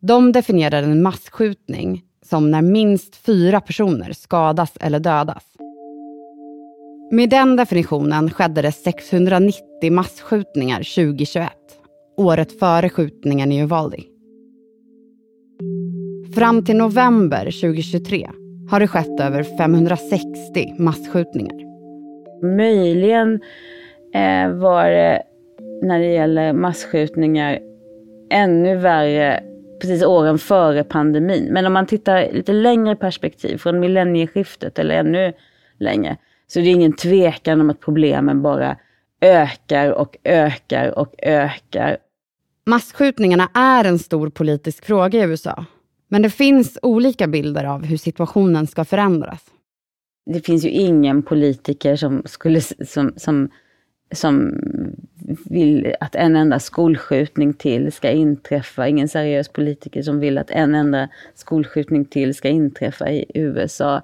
De 0.00 0.32
definierar 0.32 0.82
en 0.82 1.02
massskjutning 1.02 2.02
som 2.22 2.50
när 2.50 2.62
minst 2.62 3.16
fyra 3.16 3.60
personer 3.60 4.12
skadas 4.12 4.76
eller 4.80 5.00
dödas. 5.00 5.44
Med 7.12 7.30
den 7.30 7.56
definitionen 7.56 8.30
skedde 8.30 8.62
det 8.62 8.72
690 8.72 9.92
massskjutningar 9.92 10.78
2021, 10.78 11.50
året 12.16 12.58
före 12.58 12.88
skjutningen 12.88 13.52
i 13.52 13.62
Uvalde. 13.62 13.96
Fram 16.34 16.64
till 16.64 16.76
november 16.76 17.44
2023 17.44 18.30
har 18.70 18.80
det 18.80 18.88
skett 18.88 19.20
över 19.20 19.42
560 19.42 20.74
massskjutningar. 20.78 21.56
Möjligen 22.56 23.40
eh, 24.14 24.50
var 24.50 24.90
det 24.90 25.22
när 25.82 25.98
det 25.98 26.12
gäller 26.12 26.52
massskjutningar 26.52 27.58
ännu 28.30 28.76
värre 28.76 29.42
precis 29.80 30.04
åren 30.04 30.38
före 30.38 30.84
pandemin. 30.84 31.48
Men 31.50 31.66
om 31.66 31.72
man 31.72 31.86
tittar 31.86 32.32
lite 32.32 32.52
längre 32.52 32.96
perspektiv, 32.96 33.56
från 33.56 33.80
millennieskiftet 33.80 34.78
eller 34.78 34.94
ännu 34.94 35.32
längre, 35.78 36.16
så 36.52 36.58
det 36.58 36.66
är 36.66 36.74
ingen 36.74 36.92
tvekan 36.92 37.60
om 37.60 37.70
att 37.70 37.80
problemen 37.80 38.42
bara 38.42 38.76
ökar 39.20 39.90
och 39.90 40.16
ökar 40.24 40.98
och 40.98 41.14
ökar. 41.18 41.96
Massskjutningarna 42.66 43.48
är 43.54 43.84
en 43.84 43.98
stor 43.98 44.30
politisk 44.30 44.84
fråga 44.84 45.18
i 45.18 45.22
USA. 45.22 45.64
Men 46.08 46.22
det 46.22 46.30
finns 46.30 46.78
olika 46.82 47.26
bilder 47.26 47.64
av 47.64 47.84
hur 47.84 47.96
situationen 47.96 48.66
ska 48.66 48.84
förändras. 48.84 49.44
Det 50.26 50.46
finns 50.46 50.64
ju 50.64 50.68
ingen 50.68 51.22
politiker 51.22 51.96
som, 51.96 52.22
skulle, 52.24 52.60
som, 52.60 53.12
som, 53.16 53.50
som 54.14 54.60
vill 55.44 55.94
att 56.00 56.14
en 56.14 56.36
enda 56.36 56.58
skolskjutning 56.60 57.54
till 57.54 57.92
ska 57.92 58.10
inträffa. 58.10 58.88
Ingen 58.88 59.08
seriös 59.08 59.48
politiker 59.48 60.02
som 60.02 60.18
vill 60.18 60.38
att 60.38 60.50
en 60.50 60.74
enda 60.74 61.08
skolskjutning 61.34 62.04
till 62.04 62.34
ska 62.34 62.48
inträffa 62.48 63.10
i 63.10 63.24
USA. 63.34 64.02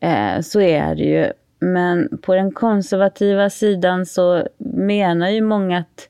Eh, 0.00 0.40
så 0.40 0.60
är 0.60 0.94
det 0.94 1.04
ju. 1.04 1.32
Men 1.58 2.18
på 2.22 2.34
den 2.34 2.52
konservativa 2.52 3.50
sidan 3.50 4.06
så 4.06 4.46
menar 4.58 5.28
ju 5.28 5.40
många 5.40 5.78
att 5.78 6.08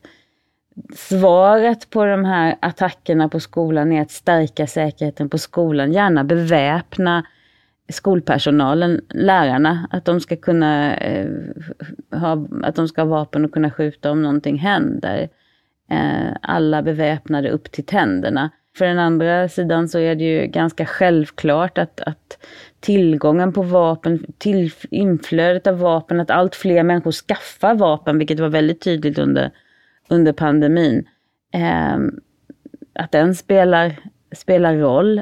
svaret 0.95 1.89
på 1.89 2.05
de 2.05 2.25
här 2.25 2.55
attackerna 2.59 3.29
på 3.29 3.39
skolan 3.39 3.91
är 3.91 4.01
att 4.01 4.11
stärka 4.11 4.67
säkerheten 4.67 5.29
på 5.29 5.37
skolan, 5.37 5.91
gärna 5.91 6.23
beväpna 6.23 7.25
skolpersonalen, 7.89 9.01
lärarna, 9.09 9.87
att 9.91 10.05
de 10.05 10.19
ska 10.19 10.35
kunna 10.35 10.95
eh, 10.95 11.29
ha, 12.11 12.47
att 12.63 12.75
de 12.75 12.87
ska 12.87 13.01
ha 13.01 13.09
vapen 13.09 13.45
och 13.45 13.51
kunna 13.51 13.71
skjuta 13.71 14.11
om 14.11 14.21
någonting 14.21 14.57
händer. 14.57 15.29
Eh, 15.91 16.35
alla 16.41 16.81
beväpnade 16.81 17.49
upp 17.49 17.71
till 17.71 17.85
tänderna. 17.85 18.49
För 18.77 18.85
den 18.85 18.99
andra 18.99 19.49
sidan 19.49 19.89
så 19.89 19.99
är 19.99 20.15
det 20.15 20.23
ju 20.23 20.47
ganska 20.47 20.85
självklart 20.85 21.77
att, 21.77 22.01
att 22.01 22.37
tillgången 22.79 23.53
på 23.53 23.61
vapen, 23.61 24.25
till, 24.37 24.71
inflödet 24.91 25.67
av 25.67 25.79
vapen, 25.79 26.19
att 26.19 26.31
allt 26.31 26.55
fler 26.55 26.83
människor 26.83 27.11
skaffar 27.11 27.75
vapen, 27.75 28.17
vilket 28.17 28.39
var 28.39 28.49
väldigt 28.49 28.81
tydligt 28.81 29.17
under, 29.17 29.51
under 30.07 30.33
pandemin. 30.33 31.07
Eh, 31.53 31.97
att 32.93 33.11
den 33.11 33.35
spelar, 33.35 33.95
spelar 34.35 34.75
roll. 34.75 35.21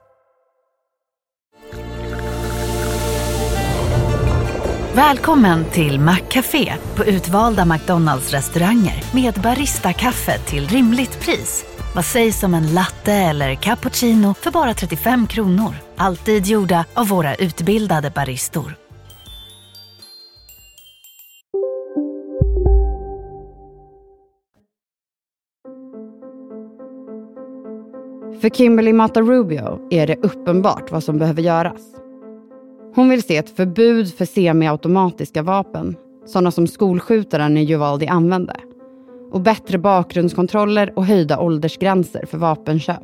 Välkommen 4.95 5.65
till 5.65 5.99
Maccafé 5.99 6.73
på 6.95 7.05
utvalda 7.05 7.65
McDonalds 7.65 8.31
restauranger 8.31 9.03
med 9.13 9.33
Baristakaffe 9.33 10.37
till 10.37 10.67
rimligt 10.67 11.19
pris. 11.19 11.65
Vad 11.95 12.05
sägs 12.05 12.43
om 12.43 12.53
en 12.53 12.73
latte 12.73 13.13
eller 13.13 13.55
cappuccino 13.55 14.33
för 14.33 14.51
bara 14.51 14.73
35 14.73 15.27
kronor? 15.27 15.75
Alltid 15.95 16.45
gjorda 16.45 16.85
av 16.93 17.07
våra 17.07 17.35
utbildade 17.35 18.09
baristor. 18.15 18.75
För 28.41 28.49
Kimberly 28.49 28.93
Mata 28.93 29.21
Rubio 29.21 29.87
är 29.91 30.07
det 30.07 30.15
uppenbart 30.15 30.91
vad 30.91 31.03
som 31.03 31.17
behöver 31.17 31.41
göras. 31.41 32.00
Hon 32.93 33.09
vill 33.09 33.23
se 33.23 33.37
ett 33.37 33.49
förbud 33.49 34.13
för 34.13 34.25
semiautomatiska 34.25 35.43
vapen, 35.43 35.95
sådana 36.25 36.51
som 36.51 36.67
skolskjutaren 36.67 37.57
i 37.57 37.73
Uvalde 37.73 38.09
använde. 38.09 38.55
Och 39.31 39.41
bättre 39.41 39.77
bakgrundskontroller 39.77 40.93
och 40.95 41.05
höjda 41.05 41.39
åldersgränser 41.39 42.25
för 42.25 42.37
vapenköp. 42.37 43.03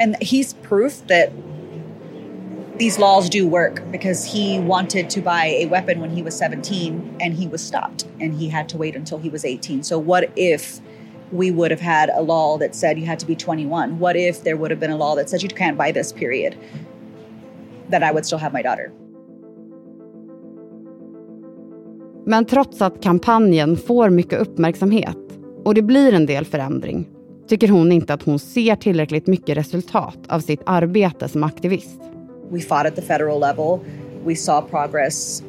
And 0.00 0.16
he's 0.16 0.56
proof 0.68 0.92
that 1.08 1.28
these 2.78 3.00
laws 3.00 3.30
do 3.30 3.48
work 3.48 3.82
because 3.92 4.36
he 4.36 4.60
wanted 4.60 5.10
to 5.10 5.20
buy 5.20 5.64
a 5.64 5.68
weapon 5.70 6.00
when 6.00 6.10
he 6.10 6.22
was 6.22 6.38
17 6.38 7.16
and 7.20 7.34
he 7.34 7.48
was 7.48 7.62
stopped 7.62 8.06
and 8.20 8.34
he 8.34 8.48
had 8.48 8.68
to 8.68 8.78
wait 8.78 8.96
until 8.96 9.18
he 9.18 9.30
was 9.30 9.44
18. 9.44 9.82
So, 9.82 9.98
what 9.98 10.30
if 10.36 10.80
we 11.32 11.50
would 11.50 11.70
have 11.70 11.80
had 11.80 12.10
a 12.10 12.20
law 12.20 12.58
that 12.58 12.74
said 12.74 12.98
you 12.98 13.06
had 13.06 13.18
to 13.18 13.26
be 13.26 13.34
21? 13.34 13.98
What 13.98 14.16
if 14.16 14.44
there 14.44 14.56
would 14.56 14.70
have 14.70 14.80
been 14.80 14.92
a 14.92 14.96
law 14.96 15.16
that 15.16 15.30
said 15.30 15.42
you 15.42 15.48
can't 15.48 15.78
buy 15.78 15.92
this 15.92 16.12
period? 16.12 16.56
That 17.88 18.02
I 18.02 18.12
would 18.12 18.26
still 18.26 18.38
have 18.38 18.52
my 18.52 18.62
daughter. 18.62 18.92
Men 22.26 22.44
trots 22.44 22.82
att 22.82 23.02
kampanjen 23.02 23.76
får 23.76 24.10
mycket 24.10 24.40
uppmärksamhet 24.40 25.16
och 25.64 25.74
det 25.74 25.82
blir 25.82 26.12
en 26.12 26.26
del 26.26 26.44
förändring 26.44 27.06
tycker 27.48 27.68
hon 27.68 27.92
inte 27.92 28.14
att 28.14 28.22
hon 28.22 28.38
ser 28.38 28.76
tillräckligt 28.76 29.26
mycket 29.26 29.56
resultat 29.56 30.18
av 30.28 30.40
sitt 30.40 30.62
arbete 30.66 31.28
som 31.28 31.44
aktivist. 31.44 32.00
We 32.50 32.60
fought 32.60 32.86
at 32.86 32.96
the 32.96 33.02
federal 33.02 33.40
level. 33.40 33.80
We 34.24 34.36
saw 34.36 34.68
progress, 34.70 35.42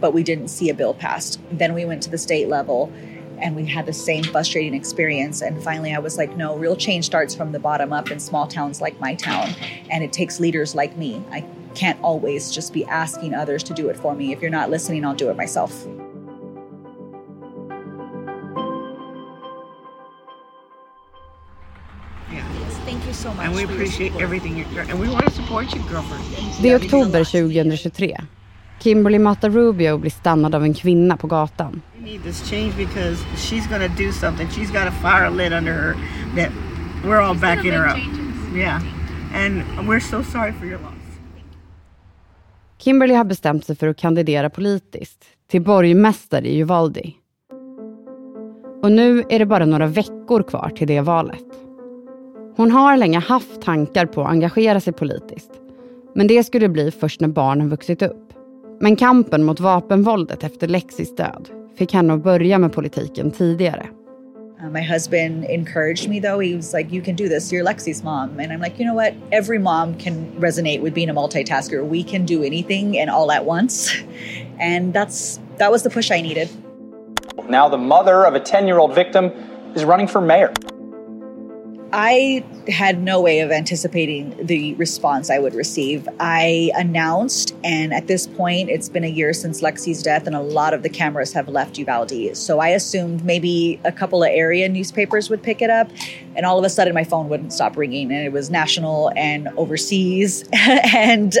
but 0.00 0.14
we 0.14 0.20
didn't 0.20 0.48
see 0.48 0.70
a 0.70 0.74
bill 0.74 0.94
passed. 0.98 1.40
Then 1.58 1.74
we 1.74 1.84
went 1.84 2.02
to 2.02 2.10
the 2.10 2.18
state 2.18 2.48
level 2.48 2.88
and 3.42 3.56
we 3.56 3.64
had 3.64 3.86
the 3.86 3.92
same 3.92 4.22
frustrating 4.22 4.74
experience. 4.74 5.46
And 5.46 5.62
finally, 5.62 5.94
I 5.94 5.98
was 5.98 6.18
like, 6.18 6.36
no, 6.36 6.56
real 6.56 6.76
change 6.76 7.04
starts 7.04 7.36
from 7.36 7.52
the 7.52 7.58
bottom 7.58 7.92
up 7.92 8.10
in 8.10 8.20
small 8.20 8.46
towns 8.46 8.80
like 8.80 9.00
my 9.00 9.14
town. 9.14 9.48
And 9.90 10.04
it 10.04 10.12
takes 10.12 10.40
leaders 10.40 10.74
like 10.74 10.96
me. 10.96 11.22
I 11.30 11.44
can't 11.74 11.98
always 12.02 12.50
just 12.50 12.72
be 12.72 12.84
asking 12.86 13.34
others 13.34 13.62
to 13.64 13.74
do 13.74 13.88
it 13.88 13.96
for 13.96 14.14
me. 14.14 14.32
If 14.32 14.42
you're 14.42 14.50
not 14.50 14.70
listening, 14.70 15.04
I'll 15.04 15.14
do 15.14 15.30
it 15.30 15.36
myself. 15.36 15.86
And 23.26 23.54
we 23.54 23.64
appreciate 23.64 24.12
everything 24.22 24.56
you're 24.58 24.74
doing. 24.74 24.90
And 24.90 25.00
we 25.00 25.08
want 25.08 25.24
to 25.24 25.30
support 25.30 25.74
you, 25.74 25.82
girlfriend. 25.90 26.24
Det 26.62 26.70
är 26.70 26.76
oktober 26.76 27.24
2023. 27.24 28.16
Kimberly 28.80 29.18
Mata 29.18 29.48
Rubio 29.48 29.98
blir 29.98 30.10
stannad 30.10 30.54
av 30.54 30.62
en 30.62 30.74
kvinna 30.74 31.16
på 31.16 31.26
gatan. 31.26 31.82
We 31.96 32.04
need 32.04 32.22
this 32.22 32.50
change 32.50 32.76
because 32.76 33.18
she's 33.36 33.68
going 33.68 33.88
to 33.88 34.02
do 34.02 34.12
something. 34.12 34.48
She's 34.48 34.72
got 34.72 34.88
a 34.88 34.92
fire 35.02 35.30
lit 35.30 35.52
under 35.52 35.72
her 35.72 35.94
that 36.36 36.50
we're 37.04 37.20
all 37.20 37.34
backing 37.34 37.72
her 37.72 37.88
up. 37.88 37.98
Yeah. 38.56 38.82
And 39.34 39.62
we're 39.88 40.00
so 40.00 40.22
sorry 40.22 40.52
for 40.52 40.66
your 40.66 40.78
loss. 40.78 40.92
Kimberly 42.78 43.14
har 43.14 43.24
bestämt 43.24 43.64
sig 43.64 43.76
för 43.76 43.88
att 43.88 43.96
kandidera 43.96 44.50
politiskt 44.50 45.24
till 45.50 45.62
borgmästare 45.62 46.48
i 46.48 46.58
Uvalde. 46.58 47.02
Och 48.82 48.92
nu 48.92 49.24
är 49.28 49.38
det 49.38 49.46
bara 49.46 49.66
några 49.66 49.86
veckor 49.86 50.42
kvar 50.42 50.72
till 50.76 50.86
det 50.86 51.00
valet. 51.00 51.67
Hon 52.58 52.70
har 52.70 52.96
länge 52.96 53.18
haft 53.18 53.62
tankar 53.62 54.06
på 54.06 54.20
att 54.20 54.28
engagera 54.28 54.80
sig 54.80 54.92
politiskt. 54.92 55.50
Men 56.14 56.26
det 56.26 56.44
skulle 56.44 56.68
bli 56.68 56.90
först 56.90 57.20
när 57.20 57.28
barnen 57.28 57.68
vuxit 57.68 58.02
upp. 58.02 58.32
Men 58.80 58.96
kampen 58.96 59.44
mot 59.44 59.60
vapenvåldet 59.60 60.44
efter 60.44 60.68
Lexis 60.68 61.16
död 61.16 61.48
fick 61.76 61.94
henne 61.94 62.14
att 62.14 62.22
börja 62.22 62.58
med 62.58 62.72
politiken 62.72 63.30
tidigare. 63.30 63.86
Uh, 64.62 64.70
my 64.70 64.80
husband 64.80 65.44
encouraged 65.44 66.08
me 66.08 66.20
though. 66.20 66.40
He 66.40 66.56
was 66.56 66.74
like, 66.74 66.94
You 66.94 67.04
can 67.04 67.16
do 67.16 67.28
this. 67.28 67.52
You're 67.52 67.64
Lexi's 67.64 68.04
mom. 68.04 68.30
And 68.40 68.52
I'm 68.52 68.60
like, 68.60 68.82
You 68.82 68.90
know 68.90 69.04
what? 69.04 69.12
Every 69.30 69.58
mom 69.58 69.94
can 69.94 70.26
resonate 70.40 70.80
with 70.82 70.94
being 70.94 71.10
a 71.10 71.14
multitasker. 71.14 71.88
We 71.88 72.02
can 72.02 72.26
do 72.26 72.42
anything 72.42 72.98
and 72.98 73.10
all 73.10 73.30
at 73.30 73.44
once. 73.44 73.94
And 74.60 74.92
that's 74.92 75.40
that 75.58 75.70
was 75.70 75.82
the 75.82 75.90
push 75.90 76.10
I 76.10 76.22
needed. 76.22 76.48
Now, 77.48 77.68
the 77.68 77.78
mother 77.78 78.26
of 78.26 78.34
a 78.34 78.40
10 78.40 78.66
year 78.66 78.78
old 78.78 78.94
victim 78.94 79.30
is 79.74 79.84
running 79.84 80.08
for 80.08 80.20
mayor. 80.20 80.52
I 81.92 82.44
had 82.68 83.02
no 83.02 83.20
way 83.20 83.40
of 83.40 83.50
anticipating 83.50 84.34
the 84.44 84.74
response 84.74 85.30
I 85.30 85.38
would 85.38 85.54
receive. 85.54 86.06
I 86.20 86.70
announced, 86.74 87.56
and 87.64 87.94
at 87.94 88.06
this 88.06 88.26
point, 88.26 88.68
it's 88.68 88.90
been 88.90 89.04
a 89.04 89.08
year 89.08 89.32
since 89.32 89.62
Lexi's 89.62 90.02
death, 90.02 90.26
and 90.26 90.36
a 90.36 90.42
lot 90.42 90.74
of 90.74 90.82
the 90.82 90.90
cameras 90.90 91.32
have 91.32 91.48
left 91.48 91.78
Uvalde. 91.78 92.36
So 92.36 92.58
I 92.58 92.68
assumed 92.68 93.24
maybe 93.24 93.80
a 93.84 93.92
couple 93.92 94.22
of 94.22 94.28
area 94.30 94.68
newspapers 94.68 95.30
would 95.30 95.42
pick 95.42 95.62
it 95.62 95.70
up, 95.70 95.90
and 96.36 96.44
all 96.44 96.58
of 96.58 96.64
a 96.64 96.68
sudden, 96.68 96.92
my 96.92 97.04
phone 97.04 97.30
wouldn't 97.30 97.54
stop 97.54 97.74
ringing, 97.76 98.12
and 98.12 98.22
it 98.22 98.32
was 98.32 98.50
national 98.50 99.10
and 99.16 99.48
overseas, 99.56 100.46
and 100.52 101.38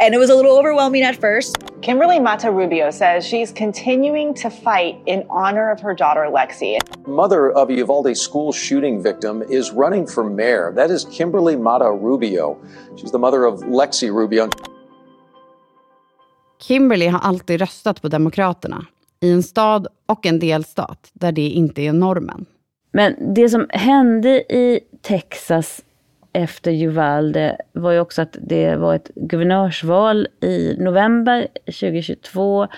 and 0.00 0.14
it 0.14 0.18
was 0.18 0.30
a 0.30 0.34
little 0.34 0.58
overwhelming 0.58 1.02
at 1.02 1.14
first. 1.20 1.58
Kimberly 1.80 2.18
Mata 2.18 2.50
Rubio 2.50 2.90
says 2.90 3.26
she's 3.26 3.52
continuing 3.52 4.32
to 4.34 4.48
fight 4.48 4.98
in 5.06 5.24
honor 5.28 5.70
of 5.70 5.80
her 5.80 5.94
daughter 5.94 6.22
Lexi. 6.22 6.80
Mother 7.06 7.52
of 7.52 7.68
a 7.68 7.74
Uvalde 7.74 8.16
school 8.16 8.52
shooting 8.52 9.02
victim 9.02 9.43
is 9.50 9.72
running 9.72 10.06
for 10.06 10.24
mayor. 10.24 10.72
That 10.76 10.90
is 10.90 11.06
Kimberly 11.10 11.56
Mata 11.56 11.90
Rubio. 11.90 12.56
She's 12.96 13.10
the 13.10 13.18
mother 13.18 13.44
of 13.46 13.60
Lexi 13.60 14.08
Rubio. 14.08 14.48
Kimberly 16.62 17.06
har 17.06 17.20
alltid 17.20 17.60
röstat 17.60 18.02
på 18.02 18.08
Demokraterna 18.08 18.86
i 19.20 19.32
en 19.32 19.42
stad 19.42 19.86
och 20.06 20.26
en 20.26 20.38
delstat 20.38 21.10
där 21.12 21.32
det 21.32 21.48
inte 21.48 21.82
är 21.82 21.92
normen. 21.92 22.46
Men 22.92 23.34
det 23.34 23.48
som 23.48 23.66
hände 23.70 24.28
i 24.28 24.80
Texas 25.02 25.84
efter 26.32 26.72
Uvalde 26.72 27.56
var 27.72 27.92
ju 27.92 28.00
också 28.00 28.22
att 28.22 28.36
det 28.40 28.76
var 28.76 28.94
ett 28.94 29.10
guvernörsval 29.14 30.28
i 30.40 30.76
november 30.78 31.48
2022 31.66 32.68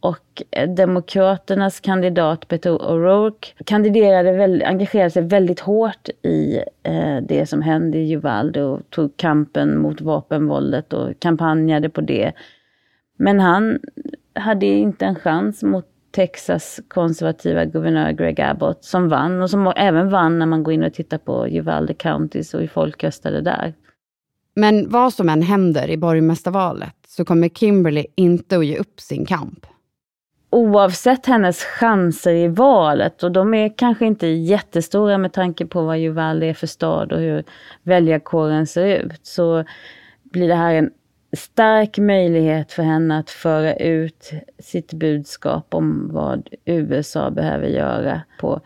och 0.00 0.42
eh, 0.50 0.68
Demokraternas 0.70 1.80
kandidat 1.80 2.48
Beto 2.48 2.78
O'Rourke 2.78 3.64
kandiderade 3.64 4.32
väl, 4.32 4.62
engagerade 4.62 5.10
sig 5.10 5.22
väldigt 5.22 5.60
hårt 5.60 6.08
i 6.22 6.56
eh, 6.82 7.16
det 7.28 7.46
som 7.46 7.62
hände 7.62 7.98
i 7.98 8.12
Uvalde 8.12 8.62
och 8.62 8.90
tog 8.90 9.16
kampen 9.16 9.78
mot 9.78 10.00
vapenvåldet 10.00 10.92
och 10.92 11.20
kampanjade 11.20 11.88
på 11.88 12.00
det. 12.00 12.32
Men 13.16 13.40
han 13.40 13.78
hade 14.34 14.66
inte 14.66 15.04
en 15.04 15.14
chans 15.14 15.62
mot 15.62 15.86
Texas 16.10 16.80
konservativa 16.88 17.64
guvernör 17.64 18.12
Greg 18.12 18.40
Abbott 18.40 18.84
som 18.84 19.08
vann 19.08 19.42
och 19.42 19.50
som 19.50 19.72
även 19.76 20.10
vann 20.10 20.38
när 20.38 20.46
man 20.46 20.62
går 20.62 20.74
in 20.74 20.82
och 20.82 20.94
tittar 20.94 21.18
på 21.18 21.48
Uvalde 21.48 21.94
Counties 21.94 22.54
och 22.54 22.60
hur 22.60 22.68
folk 22.68 23.04
röstade 23.04 23.40
där. 23.40 23.74
Men 24.54 24.90
vad 24.90 25.12
som 25.12 25.28
än 25.28 25.42
händer 25.42 25.90
i 25.90 25.96
borgmästarvalet 25.96 26.94
så 27.08 27.24
kommer 27.24 27.48
Kimberly 27.48 28.06
inte 28.14 28.56
att 28.56 28.66
ge 28.66 28.78
upp 28.78 29.00
sin 29.00 29.26
kamp. 29.26 29.66
Oavsett 30.50 31.26
hennes 31.26 31.64
chanser 31.64 32.34
i 32.34 32.48
valet, 32.48 33.22
och 33.22 33.32
de 33.32 33.54
är 33.54 33.76
kanske 33.76 34.06
inte 34.06 34.26
jättestora 34.26 35.18
med 35.18 35.32
tanke 35.32 35.66
på 35.66 35.82
vad 35.82 35.98
Uvalde 35.98 36.46
är 36.46 36.54
för 36.54 36.66
stad 36.66 37.12
och 37.12 37.18
hur 37.18 37.44
väljarkåren 37.82 38.66
ser 38.66 38.86
ut, 38.86 39.26
så 39.26 39.64
blir 40.22 40.48
det 40.48 40.54
här 40.54 40.74
en 40.74 40.90
stark 41.36 41.98
möjlighet 41.98 42.72
för 42.72 42.82
henne 42.82 43.18
att 43.18 43.30
föra 43.30 43.74
ut 43.76 44.30
sitt 44.58 44.92
budskap 44.92 45.74
om 45.74 46.10
vad 46.12 46.48
USA 46.64 47.30
behöver 47.30 47.66
göra 47.66 48.22
på 48.40 48.60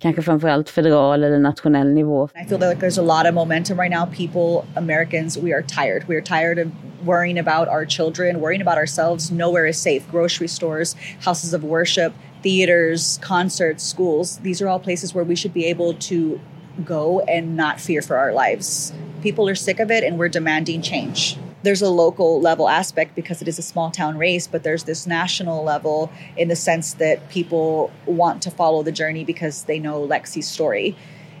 kanske 0.00 0.22
framförallt 0.22 0.68
federal 0.68 1.24
eller 1.24 1.38
nationell 1.38 1.92
nivå. 1.94 2.28
I 2.34 2.44
feel 2.48 2.58
like 2.58 2.80
there's 2.80 2.98
a 2.98 3.18
lot 3.18 3.28
of 3.28 3.34
momentum 3.34 3.80
right 3.80 3.90
now. 3.90 4.06
People, 4.06 4.68
Americans, 4.76 5.38
we 5.38 5.52
are 5.52 5.62
tired. 5.62 6.08
We 6.08 6.16
are 6.16 6.22
tired 6.22 6.58
of 6.58 6.72
worrying 7.06 7.38
about 7.38 7.68
our 7.68 7.86
children, 7.86 8.40
worrying 8.40 8.62
about 8.62 8.78
ourselves. 8.78 9.30
Nowhere 9.30 9.68
is 9.68 9.82
safe. 9.82 10.02
Grocery 10.10 10.48
stores, 10.48 10.96
houses 11.24 11.54
of 11.54 11.62
worship, 11.62 12.12
theaters, 12.42 13.18
concerts, 13.22 13.84
schools. 13.84 14.38
These 14.42 14.62
are 14.62 14.68
all 14.68 14.80
places 14.80 15.14
where 15.14 15.24
we 15.24 15.36
should 15.36 15.54
be 15.54 15.70
able 15.70 15.94
to 15.94 16.40
go 16.84 17.20
and 17.20 17.56
not 17.56 17.80
fear 17.80 18.02
for 18.02 18.16
our 18.16 18.32
lives. 18.32 18.92
People 19.22 19.48
are 19.48 19.56
sick 19.56 19.80
of 19.80 19.90
it 19.90 20.04
and 20.04 20.18
we're 20.18 20.30
demanding 20.30 20.82
change 20.82 21.36
there's 21.62 21.82
a 21.82 21.90
local 21.90 22.40
level 22.40 22.68
aspect 22.68 23.14
because 23.14 23.42
it 23.42 23.48
is 23.48 23.58
a 23.58 23.62
small 23.62 23.90
town 23.90 24.16
race, 24.16 24.46
but 24.46 24.62
there's 24.62 24.84
this 24.84 25.06
national 25.06 25.62
level 25.64 26.10
in 26.36 26.48
the 26.48 26.56
sense 26.56 26.94
that 26.94 27.28
people 27.28 27.90
want 28.06 28.42
to 28.42 28.50
follow 28.50 28.82
the 28.82 28.92
journey 28.92 29.24
because 29.24 29.64
they 29.64 29.78
know 29.78 30.06
Lexi's 30.06 30.48
story. 30.48 30.96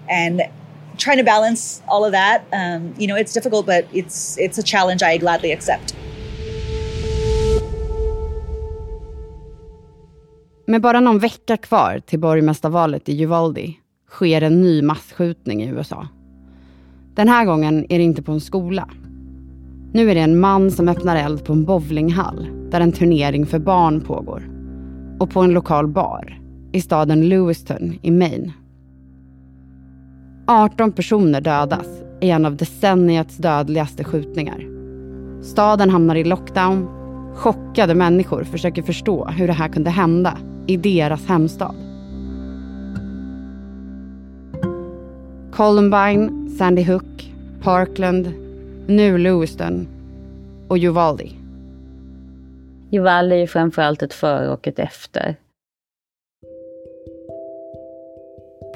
And 0.08 0.42
trying 0.98 1.18
to 1.18 1.24
balance 1.24 1.82
all 1.88 2.04
of 2.04 2.12
that, 2.12 2.44
um, 2.52 2.94
you 2.98 3.06
know, 3.06 3.16
it's 3.16 3.32
difficult, 3.32 3.66
but 3.66 3.86
it's 3.92 4.38
it's 4.38 4.58
a 4.58 4.62
challenge 4.62 5.02
I 5.02 5.18
gladly 5.18 5.52
accept. 5.52 5.94
Med 10.66 10.82
bara 10.82 11.00
någon 11.00 11.18
vecka 11.18 11.56
kvar 11.56 12.02
till 12.06 12.18
borgmästarvalet 12.18 13.08
i 13.08 13.22
Uvalde 13.22 13.74
sker 14.08 14.42
en 14.42 14.60
ny 14.60 14.82
massskjutning 14.82 15.62
i 15.62 15.66
USA. 15.66 16.08
Den 17.14 17.28
här 17.28 17.44
gången 17.44 17.86
är 17.88 17.98
det 17.98 18.04
inte 18.04 18.22
på 18.22 18.32
en 18.32 18.40
skola 18.40 18.88
nu 19.92 20.10
är 20.10 20.14
det 20.14 20.20
en 20.20 20.40
man 20.40 20.70
som 20.70 20.88
öppnar 20.88 21.16
eld 21.16 21.44
på 21.44 21.52
en 21.52 21.64
bowlinghall 21.64 22.48
där 22.70 22.80
en 22.80 22.92
turnering 22.92 23.46
för 23.46 23.58
barn 23.58 24.00
pågår. 24.00 24.50
Och 25.18 25.30
på 25.30 25.40
en 25.40 25.52
lokal 25.52 25.88
bar 25.88 26.40
i 26.72 26.80
staden 26.80 27.28
Lewiston 27.28 27.98
i 28.02 28.10
Maine. 28.10 28.52
18 30.46 30.92
personer 30.92 31.40
dödas 31.40 31.86
i 32.20 32.30
en 32.30 32.46
av 32.46 32.56
decenniets 32.56 33.36
dödligaste 33.36 34.04
skjutningar. 34.04 34.66
Staden 35.42 35.90
hamnar 35.90 36.14
i 36.14 36.24
lockdown. 36.24 36.88
Chockade 37.34 37.94
människor 37.94 38.44
försöker 38.44 38.82
förstå 38.82 39.26
hur 39.26 39.46
det 39.46 39.52
här 39.52 39.68
kunde 39.68 39.90
hända 39.90 40.38
i 40.66 40.76
deras 40.76 41.26
hemstad. 41.26 41.74
Columbine, 45.52 46.50
Sandy 46.58 46.82
Hook, 46.82 47.34
Parkland, 47.62 48.32
nu 48.90 49.18
Lewiston. 49.18 49.88
och 50.68 50.76
Uvalde. 50.76 51.24
Uvalde 52.92 53.36
är 53.36 53.46
framförallt 53.46 54.02
ett 54.02 54.14
före 54.14 54.48
och 54.48 54.68
ett 54.68 54.78
efter. 54.78 55.36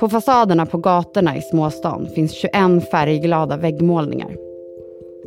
På 0.01 0.09
fasaderna 0.09 0.67
på 0.67 0.79
gatorna 0.79 1.37
i 1.37 1.43
småstan 1.43 2.09
finns 2.15 2.33
21 2.33 2.55
färgglada 2.91 3.57
väggmålningar. 3.57 4.37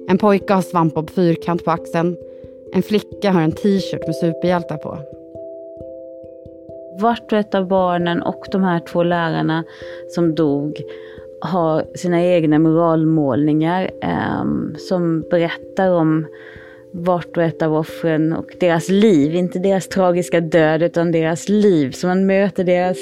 En 0.10 0.18
pojke 0.18 0.54
har 0.54 0.62
svampbob 0.62 1.10
fyrkant 1.10 1.66
på 1.66 1.72
axeln. 1.72 2.18
En 2.74 2.84
flicka 2.84 3.32
har 3.32 3.42
en 3.42 3.52
t-shirt 3.52 4.08
med 4.08 4.16
superhjältar 4.16 4.78
på. 4.78 4.98
Vart 7.00 7.32
och 7.32 7.38
ett 7.38 7.56
av 7.56 7.68
barnen 7.68 8.22
och 8.22 8.46
de 8.52 8.64
här 8.64 8.80
två 8.80 9.04
lärarna 9.04 9.64
som 10.10 10.36
dog 10.36 10.82
har 11.42 11.86
sina 11.96 12.24
egna 12.24 12.60
moralmålningar 12.60 13.92
eh, 14.02 14.46
som 14.78 15.22
berättar 15.22 15.90
om 15.90 16.26
vart 16.92 17.38
och 17.38 17.44
ett 17.44 17.62
av 17.62 17.76
offren 17.76 18.34
och 18.34 18.46
deras 18.60 18.90
liv. 18.90 19.36
Inte 19.36 19.60
deras 19.60 19.88
tragiska 19.88 20.42
död 20.42 20.84
utan 20.84 21.12
deras 21.12 21.50
liv. 21.50 21.92
Så 21.92 22.08
man 22.08 22.26
möter 22.26 22.64
deras 22.64 22.98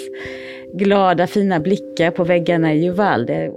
glada 0.73 1.27
fina 1.27 1.59
blickar 1.59 2.11
på 2.11 2.23
väggarna 2.23 2.73
i 2.73 2.85
Uvalde. 2.85 3.51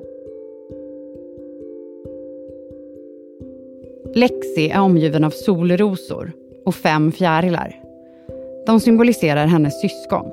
Lexi 4.15 4.71
är 4.71 4.81
omgiven 4.81 5.25
av 5.25 5.31
solrosor 5.31 6.33
och 6.65 6.75
fem 6.75 7.13
fjärilar. 7.13 7.77
De 8.67 8.81
symboliserar 8.81 9.47
hennes 9.47 9.81
syskon. 9.81 10.27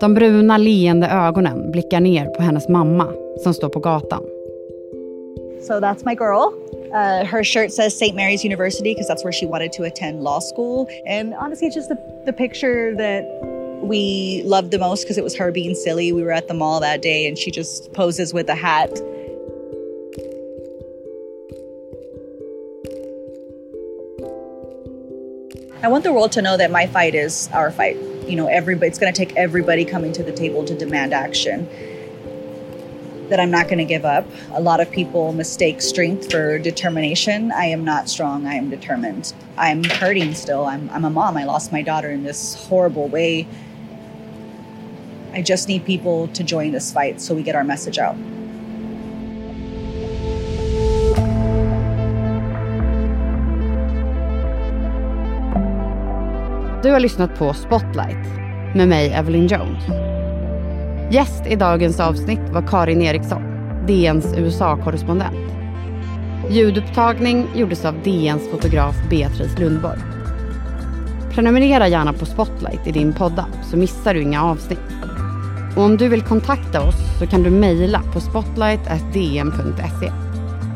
De 0.00 0.14
bruna 0.14 0.58
leende 0.58 1.06
ögonen 1.06 1.70
blickar 1.70 2.00
ner 2.00 2.26
på 2.26 2.42
hennes 2.42 2.68
mamma 2.68 3.23
som 3.42 3.54
står 3.54 3.68
på 3.68 3.80
gatan. 3.80 4.22
So 5.66 5.80
that's 5.80 6.04
my 6.04 6.14
girl. 6.14 6.52
Uh, 6.94 7.24
her 7.24 7.42
shirt 7.42 7.72
says 7.72 7.96
St. 7.98 8.14
Mary's 8.14 8.44
University 8.44 8.92
because 8.92 9.08
that's 9.08 9.24
where 9.24 9.32
she 9.32 9.46
wanted 9.46 9.72
to 9.72 9.82
attend 9.84 10.22
law 10.22 10.38
school. 10.38 10.86
And 11.06 11.34
honestly, 11.34 11.66
it's 11.66 11.74
just 11.74 11.88
the, 11.88 11.98
the 12.26 12.32
picture 12.32 12.94
that 12.96 13.24
we 13.82 14.42
loved 14.44 14.70
the 14.70 14.78
most 14.78 15.02
because 15.02 15.18
it 15.18 15.24
was 15.24 15.34
her 15.36 15.50
being 15.50 15.74
silly. 15.74 16.12
We 16.12 16.22
were 16.22 16.32
at 16.32 16.48
the 16.48 16.54
mall 16.54 16.80
that 16.80 17.02
day 17.02 17.26
and 17.26 17.36
she 17.38 17.50
just 17.50 17.92
poses 17.94 18.32
with 18.32 18.48
a 18.48 18.54
hat. 18.54 18.90
I 25.82 25.88
want 25.88 26.04
the 26.04 26.12
world 26.12 26.32
to 26.32 26.42
know 26.42 26.56
that 26.56 26.70
my 26.70 26.86
fight 26.86 27.14
is 27.14 27.48
our 27.52 27.70
fight. 27.70 27.96
You 28.26 28.36
know, 28.36 28.46
everybody, 28.46 28.88
it's 28.88 28.98
going 28.98 29.12
to 29.12 29.16
take 29.16 29.36
everybody 29.36 29.84
coming 29.84 30.12
to 30.12 30.22
the 30.22 30.32
table 30.32 30.64
to 30.64 30.74
demand 30.74 31.12
action. 31.12 31.68
That 33.34 33.42
I'm 33.42 33.50
not 33.50 33.66
going 33.66 33.78
to 33.78 33.84
give 33.84 34.04
up. 34.04 34.24
A 34.52 34.60
lot 34.60 34.78
of 34.78 34.92
people 34.92 35.32
mistake 35.32 35.82
strength 35.82 36.30
for 36.30 36.56
determination. 36.56 37.50
I 37.50 37.64
am 37.64 37.84
not 37.84 38.08
strong. 38.08 38.46
I 38.46 38.54
am 38.54 38.70
determined. 38.70 39.34
I'm 39.58 39.82
hurting 39.82 40.34
still. 40.34 40.66
I'm, 40.66 40.88
I'm 40.90 41.04
a 41.04 41.10
mom. 41.10 41.36
I 41.36 41.42
lost 41.42 41.72
my 41.72 41.82
daughter 41.82 42.12
in 42.12 42.22
this 42.22 42.54
horrible 42.68 43.08
way. 43.08 43.48
I 45.32 45.42
just 45.42 45.66
need 45.66 45.84
people 45.84 46.28
to 46.28 46.44
join 46.44 46.70
this 46.70 46.92
fight 46.92 47.20
so 47.20 47.34
we 47.34 47.42
get 47.42 47.56
our 47.56 47.64
message 47.64 47.98
out. 47.98 48.14
Du 56.82 56.90
har 56.90 57.00
lyssnat 57.00 57.38
på 57.38 57.54
Spotlight 57.54 58.26
med 58.74 58.88
mig, 58.88 59.12
Evelyn 59.12 59.46
Jones. 59.46 59.84
Gäst 61.10 61.46
i 61.46 61.56
dagens 61.56 62.00
avsnitt 62.00 62.40
var 62.52 62.62
Karin 62.62 63.02
Eriksson, 63.02 63.42
DNs 63.86 64.34
USA-korrespondent. 64.36 65.36
Ljudupptagning 66.50 67.46
gjordes 67.54 67.84
av 67.84 67.94
DNs 68.04 68.50
fotograf 68.50 68.94
Beatrice 69.10 69.58
Lundborg. 69.58 69.98
Prenumerera 71.34 71.88
gärna 71.88 72.12
på 72.12 72.26
Spotlight 72.26 72.86
i 72.86 72.92
din 72.92 73.12
poddapp 73.12 73.64
så 73.70 73.76
missar 73.76 74.14
du 74.14 74.22
inga 74.22 74.44
avsnitt. 74.44 74.78
Och 75.76 75.82
om 75.82 75.96
du 75.96 76.08
vill 76.08 76.22
kontakta 76.22 76.82
oss 76.82 77.18
så 77.18 77.26
kan 77.26 77.42
du 77.42 77.50
mejla 77.50 78.02
på 78.12 78.20
spotlight.dn.se. 78.20 80.12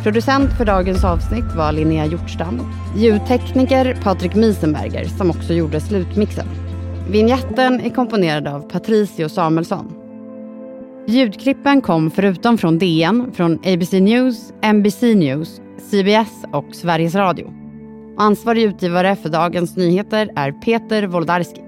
Producent 0.02 0.52
för 0.56 0.64
dagens 0.64 1.04
avsnitt 1.04 1.54
var 1.56 1.72
Linnea 1.72 2.06
Hjortstam. 2.06 2.60
Ljudtekniker 2.96 3.98
Patrik 4.02 4.34
Miesenberger 4.34 5.04
som 5.04 5.30
också 5.30 5.52
gjorde 5.52 5.80
slutmixen. 5.80 6.46
Vignetten 7.10 7.80
är 7.80 7.90
komponerad 7.90 8.48
av 8.48 8.60
Patricio 8.60 9.28
Samuelsson. 9.28 9.97
Ljudklippen 11.10 11.80
kom 11.80 12.10
förutom 12.10 12.58
från 12.58 12.78
DN, 12.78 13.32
från 13.34 13.52
ABC 13.54 13.92
News, 13.92 14.52
NBC 14.74 15.02
News, 15.02 15.60
CBS 15.90 16.44
och 16.52 16.74
Sveriges 16.74 17.14
Radio. 17.14 17.52
Ansvarig 18.18 18.62
utgivare 18.62 19.16
för 19.16 19.28
Dagens 19.28 19.76
Nyheter 19.76 20.30
är 20.36 20.52
Peter 20.52 21.06
Woldarski. 21.06 21.67